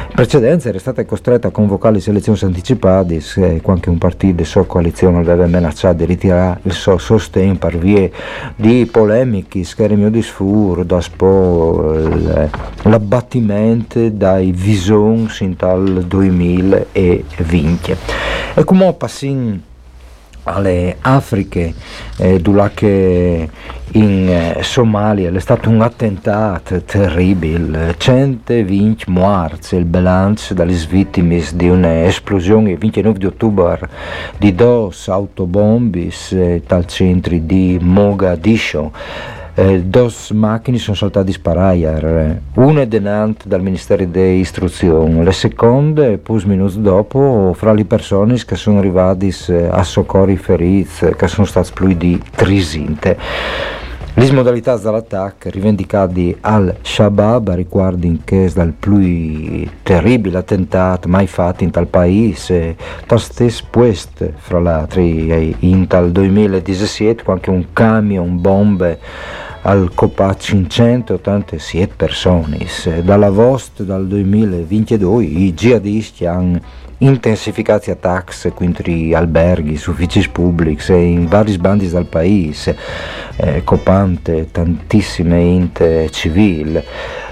In 0.08 0.14
precedenza 0.14 0.68
era 0.68 0.78
stata 0.78 1.04
costretta 1.04 1.48
a 1.48 1.50
convocare 1.50 1.94
le 1.94 2.00
selezioni 2.00 2.38
anticipate 2.42 3.22
anche 3.64 3.90
un 3.90 3.98
partito 3.98 4.36
di 4.36 4.44
sua 4.44 4.66
coalizione 4.66 5.18
aveva 5.18 5.46
minacciato 5.46 5.98
di 5.98 6.04
ritirare 6.06 6.60
il 6.62 6.72
suo 6.72 6.98
sostegno 6.98 7.56
per 7.56 7.78
via 7.78 8.08
di 8.56 8.88
polemiche 8.90 9.62
schermi 9.62 10.10
di 10.10 10.22
sfuro 10.22 10.82
da 10.82 11.00
spo 11.00 11.94
l'abbattimento 12.82 14.08
dai 14.08 14.50
visoni 14.50 15.28
in 15.40 15.56
tal 15.56 16.04
2000 16.04 16.67
2020. 16.68 17.96
E 18.54 18.64
come 18.64 18.92
passin 18.94 19.62
alle 20.48 20.96
Afriche, 21.00 21.74
eh, 22.16 22.40
che 22.74 23.48
in 23.92 24.28
eh, 24.28 24.62
Somalia 24.62 25.30
è 25.30 25.38
stato 25.40 25.68
un 25.68 25.82
attentato 25.82 26.82
terribile, 26.82 27.94
120 27.96 29.04
morti, 29.08 29.76
il 29.76 29.84
bilancio 29.84 30.54
delle 30.54 30.74
vittime 30.88 31.42
di 31.54 31.68
un'esplosione 31.68 32.72
il 32.72 32.78
29 32.78 33.26
ottobre 33.26 33.88
di 34.38 34.54
due 34.54 34.90
autobombis 35.06 36.32
eh, 36.32 36.62
dal 36.66 36.86
centro 36.86 37.36
di 37.38 37.78
Mogadiscio 37.80 38.92
eh, 39.58 39.82
dos 39.82 40.30
macchine 40.30 40.78
sono 40.78 40.96
saltate 40.96 41.32
sparare, 41.32 42.42
una 42.54 42.82
è 42.82 42.86
denante 42.86 43.48
dal 43.48 43.60
Ministero 43.60 44.04
di 44.04 44.38
Istruzione, 44.38 45.24
le 45.24 45.32
seconde, 45.32 46.18
pus 46.18 46.44
minuti 46.44 46.80
dopo, 46.80 47.52
fra 47.56 47.72
le 47.72 47.84
persone 47.84 48.36
che 48.44 48.54
sono 48.54 48.78
arrivate 48.78 49.32
a 49.68 49.82
soccorri 49.82 50.36
feriti, 50.36 51.12
che 51.16 51.26
sono 51.26 51.44
state 51.44 51.70
più 51.74 51.92
di 51.92 52.22
trisinte. 52.36 53.18
Le 54.14 54.32
modalità 54.32 54.76
dell'attacco 54.76 55.48
rivendicate 55.50 56.38
al-Shabaab 56.40 57.50
riguardano 57.54 58.18
che 58.24 58.50
il 58.52 58.74
più 58.78 59.68
terribile 59.82 60.38
attentato 60.38 61.08
mai 61.08 61.26
fatto 61.26 61.64
in 61.64 61.70
tal 61.72 61.86
paese, 61.88 62.76
per 63.06 63.20
stesso 63.20 63.64
fra 64.36 64.60
l'altro, 64.60 65.00
in 65.00 65.86
tal 65.88 66.12
2017, 66.12 67.24
anche 67.26 67.50
un 67.50 67.66
camion 67.72 68.40
bombe 68.40 68.98
al 69.68 69.90
Copa 69.92 70.34
587 70.34 71.92
persone. 71.94 72.66
Dalla 73.02 73.28
VOST 73.28 73.82
dal 73.82 74.06
2022 74.06 75.24
i 75.24 75.52
jihadisti 75.52 76.24
hanno 76.24 76.58
intensificato 76.98 77.90
gli 77.90 77.90
attacchi 77.90 78.50
contro 78.54 78.90
alberghi, 79.12 79.74
uffici 79.74 80.26
pubblici 80.30 80.94
in 80.94 81.26
vari 81.26 81.52
sbandi 81.52 81.86
del 81.86 82.06
paese, 82.06 82.78
eh, 83.36 83.62
copante 83.62 84.48
tantissime 84.50 85.38
inte 85.38 86.08
civili. 86.12 86.82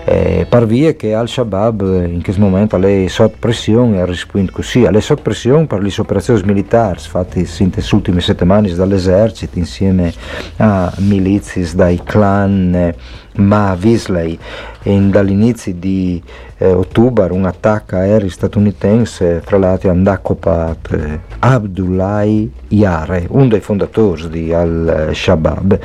Eh, 0.09 0.47
par 0.49 0.67
via 0.67 0.93
che 0.95 1.15
Al-Shabaab 1.15 1.81
in 2.07 2.23
questo 2.23 2.41
momento 2.41 2.81
è 2.81 3.09
sotto 3.09 3.39
pressione 3.41 3.99
e 3.99 4.07
risponde 4.07 4.53
così, 4.53 4.85
è 4.85 5.01
sotto 5.01 5.23
pressione 5.23 5.67
per 5.67 5.83
le 5.83 5.93
operazioni 5.99 6.41
militari 6.45 7.01
fatte 7.01 7.41
in 7.41 7.71
queste 7.73 7.93
ultime 7.93 8.21
settimane 8.21 8.73
dall'esercito 8.73 9.59
insieme 9.59 10.15
a 10.59 10.93
milizie 10.99 11.69
dai 11.75 12.01
clan 12.05 12.73
eh, 12.73 12.95
Ma 13.39 13.75
Visley. 13.75 14.39
Dall'inizio 14.85 15.75
di 15.75 16.23
eh, 16.59 16.73
ottobre 16.73 17.33
un 17.33 17.45
attacco 17.45 17.97
aereo 17.97 18.29
statunitense 18.29 19.41
fra 19.45 19.59
l'altro 19.59 19.91
hanno 19.91 20.11
occupato 20.11 20.95
eh, 20.95 21.21
Abdullah 21.39 22.25
Yare, 22.69 23.27
uno 23.29 23.49
dei 23.49 23.61
fondatori 23.61 24.29
di 24.29 24.53
Al-Shabaab. 24.53 25.79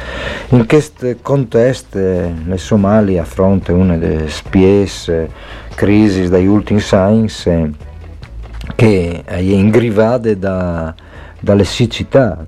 In 0.50 0.66
questo 0.68 1.16
contesto 1.22 1.98
eh, 1.98 2.34
le 2.46 2.58
Somalia 2.58 3.24
affronta 3.24 3.74
una 3.74 3.98
delle 3.98 4.30
spiese 4.30 5.30
crisi 5.76 6.30
dagli 6.30 6.46
ultimi 6.46 6.82
anni 6.92 7.30
eh, 7.46 7.72
che 8.76 9.24
è 9.26 9.38
ingrivate 9.38 10.38
da, 10.38 10.94
dalle 11.40 11.64
siccità 11.64 12.46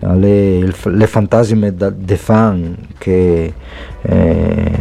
le, 0.00 0.72
le 0.84 1.06
fantasime 1.06 1.74
de 1.74 2.16
fan 2.16 2.76
che 2.96 3.52
eh, 4.02 4.72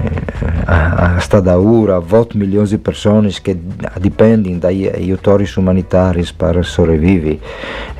sta 1.19 1.39
da 1.39 1.59
ora 1.59 1.97
8 1.97 2.37
milioni 2.37 2.67
di 2.67 2.77
persone 2.77 3.31
che 3.41 3.59
dipendono 3.99 4.57
dagli 4.57 4.87
aiutori 4.87 5.47
umanitari 5.55 6.25
per 6.35 6.65
sopravvivere 6.65 7.39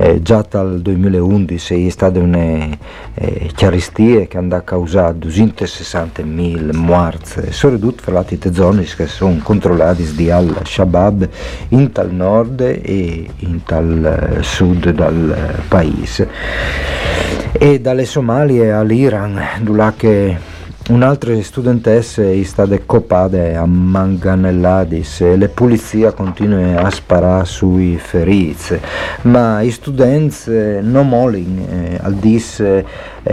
eh, 0.02 0.22
già 0.22 0.46
dal 0.50 0.82
2011 0.82 1.88
è 1.88 1.90
stata 1.90 2.20
una 2.20 2.68
eh, 3.16 3.52
chiaristia 3.54 4.26
che 4.28 4.38
hanno 4.38 4.62
causato 4.64 5.28
260.000 5.28 6.74
morti. 6.76 7.52
Soprattutto 7.52 8.04
fra 8.04 8.26
le 8.28 8.54
zone 8.54 8.84
che 8.84 9.08
sono 9.08 9.40
controllate 9.44 10.14
di 10.14 10.30
al-Shabaab 10.30 11.30
in 11.70 11.92
tal 11.92 12.14
nord 12.14 12.62
e 12.62 13.30
in 13.40 13.64
tal 13.64 14.40
sud 14.42 14.90
del 14.90 15.64
paese. 15.68 16.30
E 17.52 17.82
dalle 17.82 18.06
Somalie 18.06 18.72
all'Iran, 18.72 19.42
dove 19.62 20.58
Un'altra 20.90 21.40
studentessa 21.44 22.24
è 22.24 22.42
stata 22.42 22.76
coppata 22.84 23.62
a 23.62 23.66
manganelladis 23.68 25.22
e 25.22 25.38
le 25.38 25.48
polizie 25.48 26.12
continuano 26.16 26.80
a 26.80 26.90
sparare 26.90 27.46
sui 27.46 27.96
feriti, 28.00 28.76
ma 29.22 29.62
i 29.62 29.70
studenti 29.70 30.50
non 30.82 31.08
mollano, 31.08 31.68
eh, 31.70 32.00
al 32.02 32.16
dis 32.16 32.60
eh, 32.62 32.84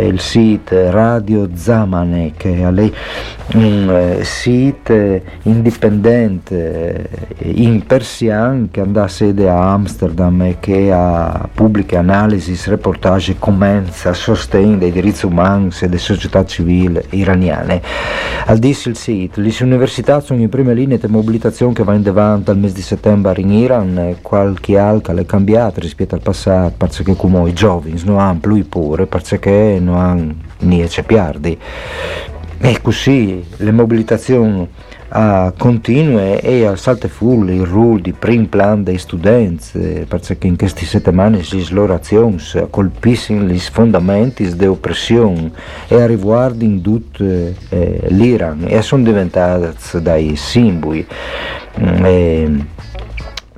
il 0.07 0.21
sito 0.21 0.91
Radio 0.91 1.49
Zamane 1.55 2.33
che 2.37 2.57
è 2.57 2.67
un 2.67 3.91
eh, 3.91 4.23
sito 4.23 5.23
indipendente 5.45 7.09
eh, 7.39 7.51
in 7.53 7.87
persian 7.87 8.69
che 8.71 8.83
andà 8.83 9.05
a 9.05 9.09
sede 9.09 9.49
a 9.49 9.73
Amsterdam 9.73 10.43
e 10.43 10.57
che 10.61 10.93
ha 10.93 11.49
pubbliche 11.55 11.97
analisi, 11.97 12.55
reportage 12.69 13.33
e 13.33 13.37
commenti 13.39 14.09
a 14.09 14.13
sostegno 14.13 14.77
dei 14.77 14.93
diritti 14.93 15.25
umani 15.25 15.71
e 15.81 15.89
della 15.89 15.99
società 15.99 16.45
civile 16.45 17.07
iraniana 17.11 17.46
iraniane. 17.47 17.83
Al 18.47 18.59
disse 18.59 18.89
il 18.89 18.97
sito, 18.97 19.41
le 19.41 19.53
università 19.61 20.21
sono 20.21 20.41
in 20.41 20.49
prima 20.49 20.73
linea 20.73 20.99
di 20.99 21.07
mobilitazione 21.09 21.73
che 21.73 21.83
va 21.83 21.95
in 21.95 22.07
avanti 22.07 22.51
al 22.51 22.59
mese 22.59 22.75
di 22.75 22.83
settembre 22.83 23.41
in 23.41 23.51
Iran, 23.51 24.17
qualche 24.23 24.79
alca 24.79 25.13
è 25.15 25.27
cambiata 25.27 25.81
rispetto 25.81 26.15
al 26.15 26.21
passato, 26.21 26.75
perché 26.77 27.17
come 27.17 27.49
i 27.49 27.53
giovani 27.53 28.01
non 28.05 28.19
hanno 28.19 28.39
più 28.39 28.69
pure, 28.69 29.07
perché 29.07 29.79
non 29.81 29.97
hanno 29.97 30.35
niente 30.61 31.03
piardi. 31.03 31.59
E 32.59 32.81
così 32.81 33.45
le 33.57 33.71
mobilitazioni 33.71 34.69
a 35.19 35.51
continue 35.57 36.43
e 36.43 36.67
a 36.67 36.77
salte 36.77 37.09
full 37.09 37.49
il 37.49 37.65
ruolo 37.65 38.01
di 38.01 38.13
prim 38.13 38.47
plan 38.47 38.83
dei 38.83 38.99
studenti 38.99 40.05
perché 40.07 40.37
in 40.47 40.59
queste 40.59 40.85
settimane 40.85 41.39
le 41.39 41.65
loro 41.71 41.95
azioni 41.95 42.37
colpiscono 42.69 43.45
gli 43.45 43.59
fondamenti 43.59 44.55
di 44.55 44.67
oppressione 44.67 45.51
e 45.89 46.07
riguardano 46.07 46.81
tutto 46.83 47.25
eh, 47.25 48.07
l'Iran. 48.09 48.65
E 48.69 48.83
sono 48.83 49.05
diventate 49.05 49.75
dai 50.03 50.37
simboli. 50.37 51.07
Mm, 51.81 52.05
e, 52.05 52.67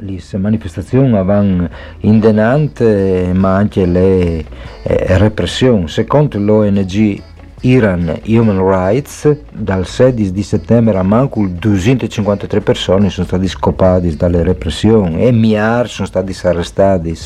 le 0.01 0.21
manifestazioni 0.38 1.11
vanno 1.25 1.68
indenante 2.03 3.33
ma 3.35 3.57
anche 3.57 3.85
le 3.85 4.44
eh, 4.85 5.18
repressioni 5.18 5.88
secondo 5.88 6.38
l'ONG 6.38 7.21
Iran 7.62 8.21
Human 8.27 8.64
Rights, 8.64 9.37
dal 9.53 9.85
16 9.85 10.31
di 10.31 10.42
settembre 10.44 10.97
a 10.97 11.03
manco 11.03 11.44
253 11.44 12.61
persone 12.61 13.11
sono 13.11 13.27
state 13.27 13.49
scopate 13.49 14.14
dalle 14.14 14.44
repressioni 14.44 15.25
e 15.25 15.33
miliardi 15.33 15.88
sono 15.88 16.07
stati 16.07 16.37
arrestati, 16.42 17.16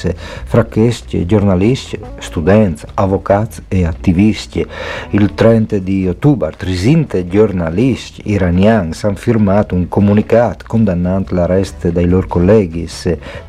fra 0.45 0.64
questi 0.64 1.27
giornalisti, 1.27 1.99
studenti, 2.18 2.85
avvocati 2.95 3.62
e 3.68 3.85
attivisti. 3.85 4.66
Il 5.11 5.35
30 5.35 5.79
di 5.79 6.09
ottobre 6.09 6.55
300 6.57 7.27
giornalisti 7.27 8.23
iraniani 8.25 8.95
hanno 9.03 9.16
firmato 9.16 9.75
un 9.75 9.87
comunicato 9.88 10.64
condannando 10.66 11.35
l'arresto 11.35 11.90
dei 11.90 12.09
loro 12.09 12.27
colleghi, 12.27 12.88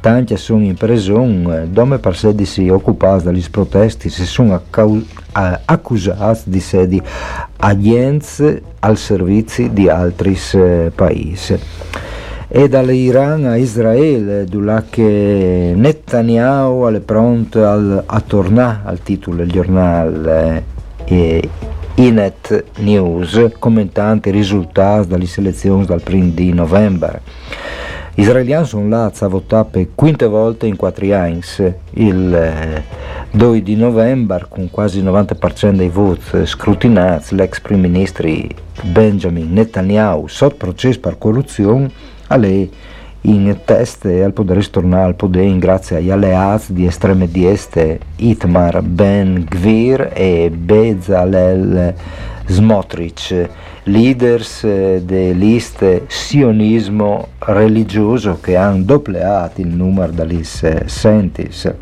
tanti 0.02 0.36
sono 0.36 0.64
in 0.64 0.76
prigione, 0.76 1.72
dove 1.72 1.98
per 2.00 2.16
16 2.16 2.68
occupati 2.70 3.24
dagli 3.24 3.44
protesti 3.50 4.10
si 4.10 4.26
sono 4.26 4.54
accusati 4.54 5.22
di 6.46 6.58
essere 6.58 7.02
agenti 7.58 8.62
al 8.80 8.98
servizio 8.98 9.70
di 9.70 9.90
altri 9.90 10.38
eh, 10.54 10.92
paesi. 10.94 11.60
E 12.56 12.70
dall'Iran 12.70 13.46
a 13.46 13.56
Israele, 13.56 14.46
dove 14.46 15.74
Netanyahu 15.74 16.88
è 16.92 17.00
pronto 17.00 17.68
al, 17.68 18.04
a 18.06 18.20
tornare 18.20 18.82
al 18.84 19.02
titolo 19.02 19.38
del 19.38 19.50
giornale 19.50 20.64
eh, 21.06 21.50
Inet 21.96 22.66
News, 22.80 23.50
commentando 23.58 24.30
i 24.30 24.32
risultati 24.32 25.08
delle 25.08 25.26
selezioni 25.26 25.86
dal 25.86 26.02
1 26.08 26.32
di 26.34 26.54
novembre. 26.54 27.22
Israeliani 28.16 28.66
sono 28.66 28.88
là 28.88 29.12
a 29.18 29.28
votare 29.28 29.68
per 29.72 29.88
quinte 29.96 30.28
volte 30.28 30.68
in 30.68 30.76
quattro 30.76 31.12
anni. 31.16 31.42
Il 31.92 32.84
2 33.36 33.58
eh, 33.58 33.64
di 33.64 33.76
novembre, 33.76 34.46
con 34.48 34.70
quasi 34.70 35.00
il 35.00 35.06
90% 35.06 35.72
dei 35.72 35.90
voti 35.90 36.46
scrutinati, 36.46 37.36
l'ex 37.36 37.60
primo 37.60 37.82
ministro 37.82 38.30
Benjamin 38.84 39.52
Netanyahu, 39.52 40.28
sotto 40.28 40.56
processo 40.56 41.00
per 41.00 41.18
corruzione, 41.18 41.90
a 42.28 42.38
lei 42.38 42.72
in 43.22 43.58
teste 43.66 44.24
al 44.24 44.34
potere 44.34 44.62
tornare 44.70 45.06
al 45.06 45.16
potere 45.16 45.58
grazie 45.58 45.98
agli 45.98 46.12
alleati 46.12 46.74
di 46.74 46.86
estreme 46.86 47.32
destre 47.32 48.00
Itmar 48.18 48.82
Ben 48.82 49.46
Gvir 49.50 50.12
e 50.14 50.52
Bezalel 50.54 51.94
Smotrich 52.46 53.50
leaders 53.84 54.64
eh, 54.64 55.02
delle 55.04 55.34
liste 55.34 56.04
sionismo 56.08 57.30
religioso 57.40 58.40
che 58.42 58.56
hanno 58.56 58.84
doppleato 58.84 59.62
il 59.62 59.68
numero 59.68 60.12
degli 60.12 60.44
sentis. 60.44 61.74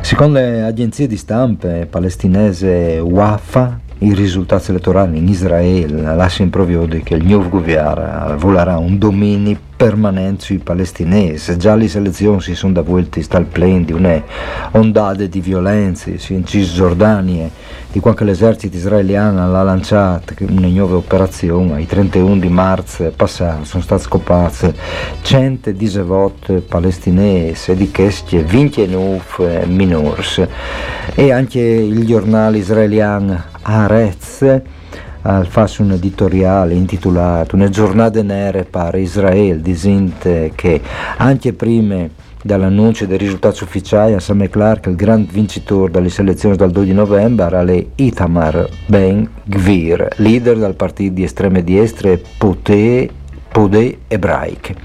Secondo 0.00 0.38
le 0.38 0.62
agenzie 0.62 1.06
di 1.06 1.16
stampa 1.16 1.86
palestinese 1.88 2.98
Wafa, 3.00 3.80
i 3.98 4.12
risultati 4.12 4.70
elettorali 4.70 5.16
in 5.16 5.26
Israele 5.26 6.14
lasciano 6.14 6.50
proprio 6.50 6.86
che 7.02 7.14
il 7.14 7.24
nuovo 7.24 7.48
governo 7.48 8.36
volerà 8.36 8.76
un 8.76 8.98
dominio 8.98 9.58
permanente 9.74 10.44
sui 10.44 10.58
palestinesi. 10.58 11.56
Già 11.56 11.74
le 11.74 11.88
selezioni 11.88 12.40
si 12.40 12.54
sono 12.54 12.74
davuti 12.74 13.24
dal 13.28 13.46
plan 13.46 13.84
di 13.84 13.92
un'ondata 13.92 15.24
di 15.24 15.40
violenze 15.40 16.18
in 16.28 16.44
Cisgiordania 16.44 17.48
di 17.96 18.02
quando 18.02 18.24
l'esercito 18.24 18.76
israeliano 18.76 19.50
l'ha 19.50 19.62
lanciato 19.62 20.34
una 20.40 20.66
nuova 20.66 20.96
operazione, 20.96 21.80
il 21.80 21.86
31 21.86 22.36
di 22.36 22.48
marzo 22.50 23.10
passato 23.16 23.64
sono 23.64 23.82
stati 23.82 24.02
scopati 24.02 24.70
118 25.22 26.64
palestinesi 26.68 27.74
di 27.74 27.90
questi 27.90 28.36
29 28.36 29.64
minori. 29.68 30.22
E 31.14 31.32
anche 31.32 31.58
il 31.58 32.04
giornale 32.04 32.58
israeliano 32.58 33.42
Haaretz 33.62 34.60
fa 35.22 35.70
un 35.78 35.92
editoriale 35.92 36.74
intitolato 36.74 37.56
Una 37.56 37.70
giornata 37.70 38.22
nere 38.22 38.64
per 38.64 38.94
Israele, 38.96 39.62
dicendo 39.62 40.50
che 40.54 40.82
anche 41.16 41.54
prima 41.54 42.06
dall'annuncio 42.46 43.04
dei 43.04 43.18
risultati 43.18 43.62
ufficiali 43.62 44.14
a 44.14 44.20
Sam 44.20 44.48
Clark, 44.48 44.86
il 44.86 44.96
grande 44.96 45.30
vincitore 45.30 45.90
delle 45.90 46.08
selezioni 46.08 46.56
del 46.56 46.70
2 46.70 46.86
novembre 46.92 47.44
era 47.44 47.64
Itamar 47.96 48.66
Ben 48.86 49.28
Gvir, 49.44 50.08
leader 50.16 50.56
del 50.56 50.74
partito 50.74 51.12
di 51.12 51.24
estreme 51.24 51.62
destre 51.62 52.22
Poté 52.38 53.10
Podé 53.56 54.00
ebraiche. 54.08 54.76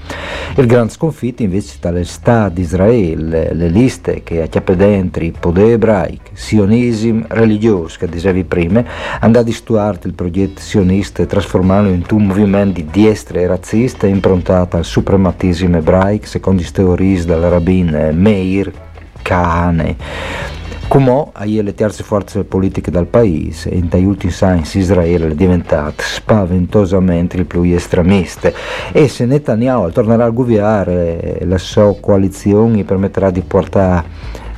Il 0.56 0.64
gran 0.64 0.88
sconfitto 0.88 1.42
invece 1.42 1.76
dalle 1.78 2.04
Stato 2.04 2.54
di 2.54 2.62
Israele, 2.62 3.52
le 3.52 3.68
liste 3.68 4.22
che 4.22 4.40
a 4.40 4.46
chiappe 4.46 4.76
dentro 4.76 5.26
Podé 5.38 5.72
ebraiche, 5.72 6.30
sionismo 6.32 7.26
religioso, 7.28 7.98
che 7.98 8.08
dicevi 8.08 8.44
prima, 8.44 8.82
andò 9.20 9.40
a 9.40 9.42
distuarti 9.42 10.06
il 10.06 10.14
progetto 10.14 10.62
sionista 10.62 11.22
e 11.22 11.26
trasformarlo 11.26 11.90
in 11.90 12.02
un 12.12 12.24
movimento 12.24 12.80
di 12.80 12.88
destra 12.90 13.40
e 13.40 13.46
razzista 13.46 14.06
improntato 14.06 14.78
al 14.78 14.86
suprematismo 14.86 15.76
ebraico, 15.76 16.24
secondo 16.24 16.62
i 16.62 16.70
teorie 16.72 17.22
del 17.26 17.50
rabbin 17.50 18.12
Meir 18.14 18.72
Kahane. 19.20 20.61
Come 20.92 21.30
le 21.62 21.74
terze 21.74 22.02
forze 22.02 22.44
politiche 22.44 22.90
del 22.90 23.06
paese, 23.06 23.70
in 23.70 23.88
dagli 23.88 24.04
ultimi 24.04 24.30
anni 24.40 24.64
Israele 24.74 25.28
è 25.28 25.34
diventato 25.34 26.02
spaventosamente 26.02 27.38
il 27.38 27.46
più 27.46 27.62
estremista 27.62 28.52
e 28.92 29.08
se 29.08 29.24
Netanyahu 29.24 29.90
tornerà 29.90 30.26
a 30.26 30.28
governare 30.28 31.38
la 31.44 31.56
sua 31.56 31.96
coalizione 31.98 32.84
permetterà 32.84 33.30
di 33.30 33.40
portare 33.40 34.04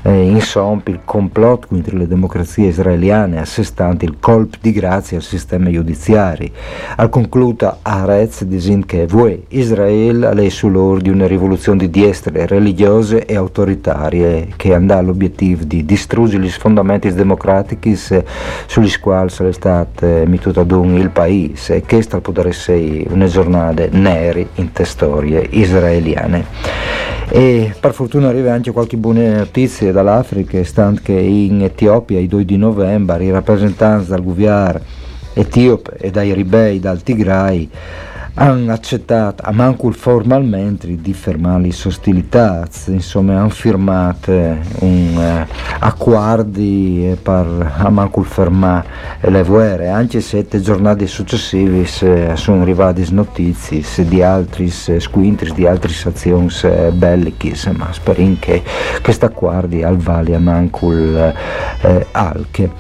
eh, 0.05 0.29
insomma 0.29 0.83
il 0.87 1.01
complotto 1.05 1.69
contro 1.69 1.97
le 1.97 2.07
democrazie 2.07 2.69
israeliane 2.69 3.41
assestante 3.41 4.05
il 4.05 4.17
colpo 4.21 4.59
di 4.61 4.71
grazia 4.73 5.17
al 5.17 5.23
sistema 5.23 5.71
giudiziario. 5.71 6.51
Al 6.97 7.09
concluda 7.09 7.79
Arez 7.83 8.45
disin 8.45 8.85
che 8.85 9.07
vuoi 9.07 9.45
Israele 9.49 10.31
è 10.31 10.49
sull'ora 10.51 11.01
di 11.01 11.09
una 11.09 11.27
rivoluzione 11.27 11.79
di 11.79 11.91
destre 11.91 12.47
religiose 12.47 13.25
e 13.25 13.35
autoritarie 13.35 14.49
che 14.57 14.75
andrà 14.75 14.99
all'obiettivo 14.99 15.65
di 15.65 15.85
distruggere 15.85 16.43
gli 16.43 16.51
fondamenti 16.51 17.13
democratici 17.13 17.97
sugli 18.67 18.99
quali 19.01 19.31
è 19.35 19.53
stato 19.53 20.07
mituto 20.27 20.61
ad 20.61 20.71
un 20.71 20.97
il 20.97 21.11
paese 21.11 21.77
e 21.77 21.83
che 21.83 22.03
sta 22.03 22.21
poter 22.21 22.49
essere 22.49 23.05
una 23.09 23.27
giornata 23.27 23.87
neri 23.91 24.47
in 24.57 24.73
te 24.73 24.85
storie 24.85 25.47
israeliane. 25.51 26.45
E 27.37 27.75
per 27.81 27.93
fortuna 27.95 28.29
arriva 28.29 28.53
anche 28.53 28.71
qualche 28.71 28.97
buona 28.97 29.39
notizia 29.39 29.91
dall'Africa, 29.91 30.63
stando 30.63 31.01
che 31.03 31.15
in 31.15 31.63
Etiopia 31.63 32.21
il 32.21 32.29
2 32.29 32.45
di 32.45 32.57
novembre 32.57 33.25
i 33.25 33.33
rappresentanti 33.33 34.09
del 34.09 34.23
governo 34.23 34.81
etiope 35.33 35.97
e 35.97 36.13
dai 36.13 36.33
ribelli 36.33 36.79
dal 36.79 37.03
Tigray 37.03 37.69
hanno 38.35 38.73
accettato, 38.73 39.43
a 39.45 39.53
manco 39.53 39.91
formalmente, 39.93 41.01
di 41.01 41.13
fermare 41.13 41.63
le 41.63 41.69
ostilità, 41.69 42.67
insomma 42.87 43.39
hanno 43.39 43.49
firmato 43.49 44.33
un 44.33 45.17
eh, 45.17 45.47
accordi 45.79 47.17
per 47.23 47.73
a 47.77 47.89
manco 47.91 48.23
fermare 48.23 48.87
le 49.21 49.43
guerre, 49.45 49.89
anche 49.89 50.21
se 50.21 50.39
sette 50.39 50.61
giornate 50.61 51.07
successive 51.07 51.85
sono 51.87 52.63
arrivate 52.63 53.07
notizie 53.11 53.83
di 54.05 54.23
altri 54.23 54.69
squintri, 54.69 55.53
di 55.53 55.67
altre 55.67 55.93
azioni 56.05 56.51
belliche, 56.93 57.55
ma 57.77 57.93
speriamo 57.93 58.37
che 58.41 58.63
questi 59.01 59.25
accordi 59.25 59.83
al 59.83 59.97
vale 59.97 60.35
a 60.35 60.41
manco 60.41 60.93
eh, 60.93 62.07
alche. 62.11 62.71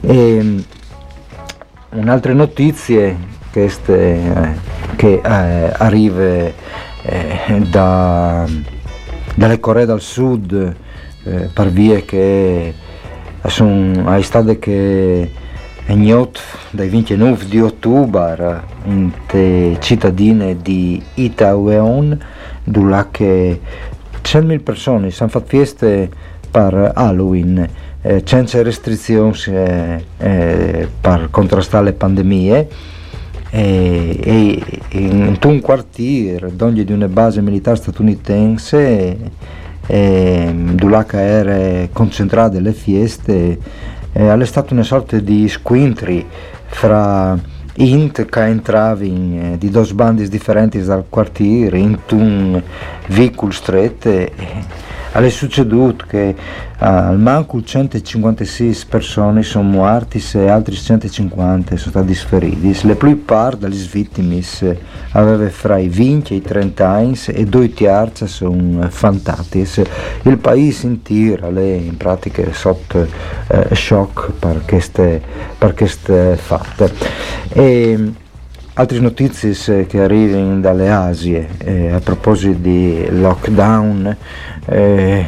E, 0.00 0.64
un'altra 1.90 2.32
notizia 2.32 3.16
queste, 3.54 3.94
eh, 3.94 4.54
che 4.96 5.20
eh, 5.24 5.72
arriva 5.76 6.24
eh, 6.24 6.54
da, 7.70 8.44
dalle 9.36 9.60
Coree 9.60 9.86
del 9.86 10.00
Sud 10.00 10.74
per 11.54 11.70
vie 11.70 12.04
che 12.04 12.74
sono 13.46 14.20
state 14.20 14.58
che 14.58 15.30
Egnot 15.86 16.38
dai 16.70 16.90
29 16.90 17.46
di 17.46 17.60
ottobre 17.62 18.62
in 18.84 19.10
te 19.26 19.78
cittadine 19.80 20.58
di 20.60 21.02
Itaúeon 21.14 22.18
dove 22.62 23.08
100.000 24.22 24.62
persone. 24.62 25.10
Hanno 25.16 25.30
fatto 25.30 25.46
feste 25.46 26.10
per 26.50 26.92
Halloween 26.94 27.66
senza 28.24 28.62
restrizioni 28.62 29.34
eh, 29.46 30.88
per 31.00 31.28
contrastare 31.30 31.84
le 31.84 31.92
pandemie 31.94 32.68
e, 33.56 34.18
e 34.24 34.98
in 34.98 35.38
un 35.40 35.60
quartiere 35.60 36.50
di 36.56 36.92
una 36.92 37.06
base 37.06 37.40
militare 37.40 37.76
statunitense 37.76 39.16
dove 39.86 41.06
era 41.10 41.88
concentrate 41.92 42.58
le 42.58 42.72
feste 42.72 43.58
è 44.12 44.44
stata 44.44 44.74
una 44.74 44.82
sorta 44.82 45.18
di 45.18 45.48
squintri 45.48 46.26
fra 46.66 47.38
int 47.76 48.24
che 48.24 48.40
entravano 48.40 49.52
eh, 49.52 49.58
di 49.58 49.70
due 49.70 49.86
bandi 49.92 50.28
differenti 50.28 50.82
dal 50.82 51.04
quartiere 51.08 51.78
in 51.78 51.98
un 52.10 52.60
veicolo 53.08 53.52
stretto 53.52 54.30
è 55.22 55.30
succeduto 55.30 56.06
che 56.08 56.34
al 56.78 57.18
manco 57.20 57.62
156 57.62 58.82
persone 58.88 59.44
sono 59.44 59.68
morte 59.68 60.20
e 60.32 60.48
altri 60.48 60.74
150 60.74 61.76
sono 61.76 61.90
stati 61.90 62.14
feriti. 62.14 62.76
Le 62.84 62.96
più 62.96 63.24
parte 63.24 63.58
delle 63.58 63.76
vittime 63.76 64.42
aveva 65.12 65.48
fra 65.50 65.78
i 65.78 65.88
20 65.88 66.34
e 66.34 66.36
i 66.38 66.42
30 66.42 66.88
anni 66.88 67.18
e 67.28 67.44
due 67.44 67.72
terzi 67.72 68.26
sono 68.26 68.88
fantati. 68.90 69.66
Il 70.22 70.38
paese 70.38 70.86
intero 70.86 71.54
è 71.54 71.62
in 71.62 71.96
pratica 71.96 72.42
sotto 72.52 73.06
eh, 73.46 73.74
shock 73.74 74.32
per 74.32 74.62
queste, 74.66 75.22
per 75.56 75.74
queste 75.74 76.36
fatte. 76.36 76.92
E, 77.50 78.22
Altre 78.76 78.98
notizie 78.98 79.86
che 79.86 80.00
arrivano 80.00 80.58
dalle 80.58 80.90
Asie 80.90 81.48
eh, 81.58 81.92
a 81.92 82.00
proposito 82.00 82.58
di 82.58 83.06
lockdown, 83.08 84.16
eh, 84.66 85.26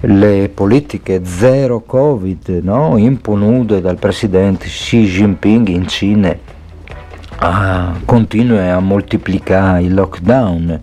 le 0.00 0.48
politiche 0.48 1.26
zero 1.26 1.82
Covid 1.82 2.60
no? 2.62 2.96
imponute 2.96 3.82
dal 3.82 3.98
presidente 3.98 4.64
Xi 4.64 5.04
Jinping 5.04 5.68
in 5.68 5.86
Cina 5.86 6.34
ah, 7.36 7.92
continuano 8.02 8.78
a 8.78 8.80
moltiplicare 8.80 9.82
il 9.82 9.92
lockdown. 9.92 10.80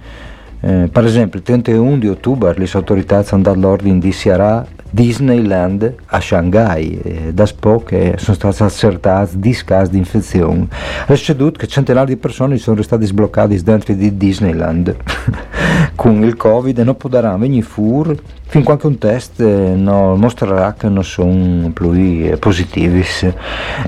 Eh, 0.59 0.87
per 0.91 1.05
esempio, 1.05 1.39
il 1.39 1.45
31 1.45 1.97
di 1.97 2.07
ottobre 2.07 2.53
le 2.55 2.69
autorità 2.73 3.25
hanno 3.27 3.41
dato 3.41 3.59
l'ordine 3.59 3.97
di 3.97 4.11
Sierra 4.11 4.63
Disneyland 4.91 5.95
a 6.05 6.19
Shanghai. 6.19 6.99
Eh, 7.01 7.33
da 7.33 7.47
poco 7.59 7.95
sono 8.17 8.35
stati 8.35 8.63
accertati 8.63 9.39
10 9.39 9.63
casi 9.65 9.91
di 9.91 9.97
infezione. 9.97 10.67
È 11.07 11.15
succeduto 11.15 11.59
che 11.59 11.67
centinaia 11.67 12.05
di 12.05 12.17
persone 12.17 12.57
sono 12.57 12.81
state 12.81 13.05
sbloccate 13.05 13.61
dentro 13.63 13.93
di 13.93 14.15
Disneyland 14.17 14.95
con 15.95 16.23
il 16.23 16.35
Covid 16.35 16.77
e 16.77 16.83
non 16.83 16.97
potranno 16.97 17.37
venire 17.37 17.65
fuori 17.65 18.19
fin 18.51 18.63
quando 18.63 18.87
un 18.87 18.97
test 18.97 19.39
eh, 19.39 19.75
mostrerà 19.75 20.73
che 20.73 20.89
non 20.89 21.05
sono 21.05 21.71
più 21.71 22.37
positivi. 22.37 23.05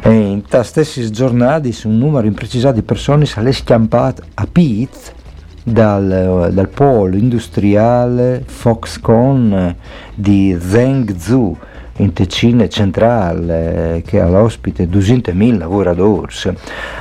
E 0.01 0.09
in 0.09 0.41
questi 0.47 0.67
stessi 0.67 1.11
giornate 1.11 1.73
un 1.83 1.97
numero 1.97 2.25
imprecisato 2.25 2.75
di 2.75 2.81
persone 2.81 3.25
è 3.25 3.51
schiampato 3.51 4.23
a 4.35 4.47
Pete 4.49 5.21
dal, 5.63 6.49
dal 6.51 6.69
polo 6.69 7.15
industriale 7.15 8.43
Foxconn 8.45 9.69
di 10.13 10.57
Zhengzhou 10.59 11.57
in 11.97 12.11
Ticino 12.11 12.67
centrale 12.67 14.01
che 14.05 14.19
ha 14.19 14.27
l'ospite 14.27 14.87
200.000 14.87 15.57
lavoratori. 15.57 16.33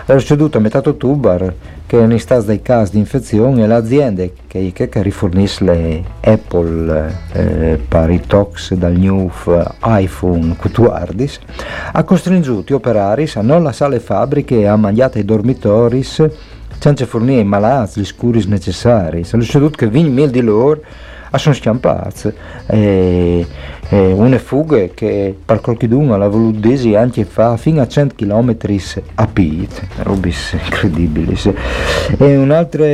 Ha 0.06 0.14
ricevuto 0.14 0.58
a 0.58 0.60
metà 0.60 0.82
ottobre 0.84 1.80
che 1.86 1.96
in 1.96 2.18
stato 2.18 2.42
dei 2.42 2.62
casi 2.62 2.92
di 2.92 2.98
infezione 2.98 3.66
l'azienda 3.66 4.24
che, 4.46 4.72
che, 4.72 4.88
che 4.88 5.02
rifornisce 5.02 5.64
le 5.64 6.04
Apple 6.20 7.14
eh, 7.32 7.80
per 7.86 8.10
i 8.10 8.20
tox 8.20 8.74
dal 8.74 8.92
new 8.92 9.30
iPhone 9.84 10.56
14 10.56 11.38
ha 11.92 12.04
costringiuto 12.04 12.72
gli 12.72 12.76
operari 12.76 13.30
a 13.34 13.42
non 13.42 13.62
lasciare 13.62 13.92
le 13.92 14.00
fabbriche 14.00 14.60
e 14.60 14.66
a 14.66 14.76
mangiare 14.76 15.20
i 15.20 15.24
dormitori 15.24 16.02
senza 16.82 17.06
fornire 17.06 17.38
ai 17.38 17.46
malati 17.46 18.00
gli 18.00 18.04
scuri 18.04 18.44
necessari. 18.48 19.22
Sono 19.22 19.44
succeduto 19.44 19.76
che 19.76 19.86
20.000 19.86 20.24
di 20.26 20.40
loro 20.40 20.80
sono 21.36 21.54
scampati 21.54 22.32
e, 22.66 23.46
e 23.88 24.12
una 24.12 24.38
fuga 24.40 24.88
che 24.92 25.32
per 25.44 25.60
qualcuno 25.60 26.16
l'ha 26.16 26.26
voluto 26.26 26.58
dire 26.58 26.96
anche 26.96 27.24
fa 27.24 27.56
fino 27.56 27.80
a 27.80 27.86
100 27.86 28.16
km 28.16 28.56
a 29.14 29.26
piedi, 29.28 29.68
robe 29.98 30.32
incredibili. 30.64 31.38
E 32.18 32.36
un'altra 32.36 32.84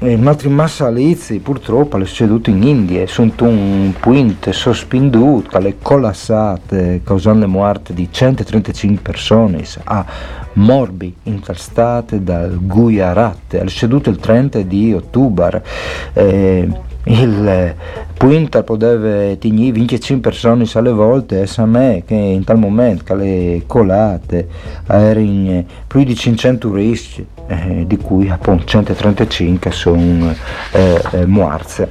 e 0.00 0.18
altri 0.24 0.48
massalizi 0.48 1.40
purtroppo 1.40 1.98
è 1.98 2.04
succeduto 2.04 2.50
in 2.50 2.62
India, 2.62 3.04
sono 3.08 3.32
un 3.38 3.92
punto 3.98 4.52
sospenduto, 4.52 5.58
le 5.58 5.76
collassate 5.82 7.00
causando 7.02 7.46
le 7.46 7.50
morte 7.50 7.94
di 7.94 8.08
135 8.08 9.02
persone 9.02 9.64
a 9.84 10.04
Morbi 10.52 11.14
interstate 11.24 12.22
dal 12.22 12.58
Gujarat, 12.60 13.56
è 13.56 13.68
succeduto 13.68 14.10
il 14.10 14.18
30 14.18 14.60
di 14.62 14.92
ottobre. 14.92 15.64
Eh, 16.12 16.86
il 17.08 17.74
Puinta 18.18 18.64
poteva 18.64 19.36
tenere 19.36 19.72
25 19.72 20.18
persone 20.18 20.66
alle 20.74 20.90
volte 20.90 21.42
e 21.42 21.46
sa 21.46 21.64
me 21.66 22.02
che 22.04 22.14
in 22.14 22.42
tal 22.42 22.58
momento 22.58 23.04
che 23.04 23.14
le 23.14 23.62
colate 23.64 24.48
erano 24.88 25.64
più 25.86 26.02
di 26.02 26.16
500 26.16 26.68
turisti 26.68 27.24
eh, 27.46 27.84
di 27.86 27.96
cui 27.96 28.28
appunto 28.28 28.64
135 28.64 29.70
sono 29.70 30.34
eh, 30.72 31.00
eh, 31.12 31.88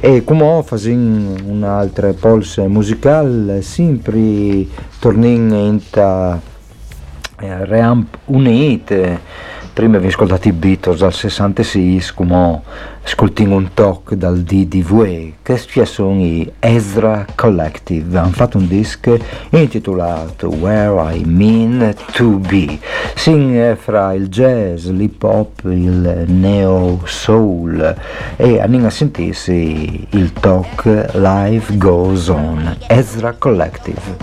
e 0.00 0.24
come 0.24 0.62
facendo 0.64 1.44
un'altra 1.44 2.12
polse 2.12 2.66
musicale 2.66 3.62
sempre 3.62 4.66
torniamo 4.98 5.64
in 5.64 5.80
ta 5.90 6.40
eh, 7.40 7.64
Reamp 7.66 8.18
Unite 8.24 9.20
prima 9.78 9.98
vi 9.98 10.08
ascoltato 10.08 10.48
i 10.48 10.52
Beatles 10.52 11.02
al 11.02 11.12
66 11.12 12.10
come 12.12 12.62
ascoltiamo 13.04 13.54
un 13.54 13.72
talk 13.74 14.14
dal 14.14 14.40
DDV 14.40 15.34
che 15.40 15.56
sono 15.84 16.20
i 16.20 16.52
Ezra 16.58 17.24
Collective. 17.36 18.18
Hanno 18.18 18.32
fatto 18.32 18.58
un 18.58 18.66
disco 18.66 19.16
intitolato 19.50 20.48
Where 20.48 21.14
I 21.14 21.22
Mean 21.24 21.94
To 22.10 22.38
Be. 22.38 22.76
Sing 23.14 23.76
fra 23.76 24.14
il 24.14 24.26
jazz, 24.26 24.88
l'hip 24.88 25.22
hop, 25.22 25.60
il 25.66 26.24
neo 26.26 27.00
soul. 27.04 27.94
E 28.34 28.60
andiamo 28.60 28.88
a 28.88 28.90
sentirsi 28.90 30.08
il 30.10 30.32
talk 30.32 31.10
Life 31.12 31.76
Goes 31.76 32.26
On. 32.26 32.78
Ezra 32.88 33.32
Collective 33.38 34.16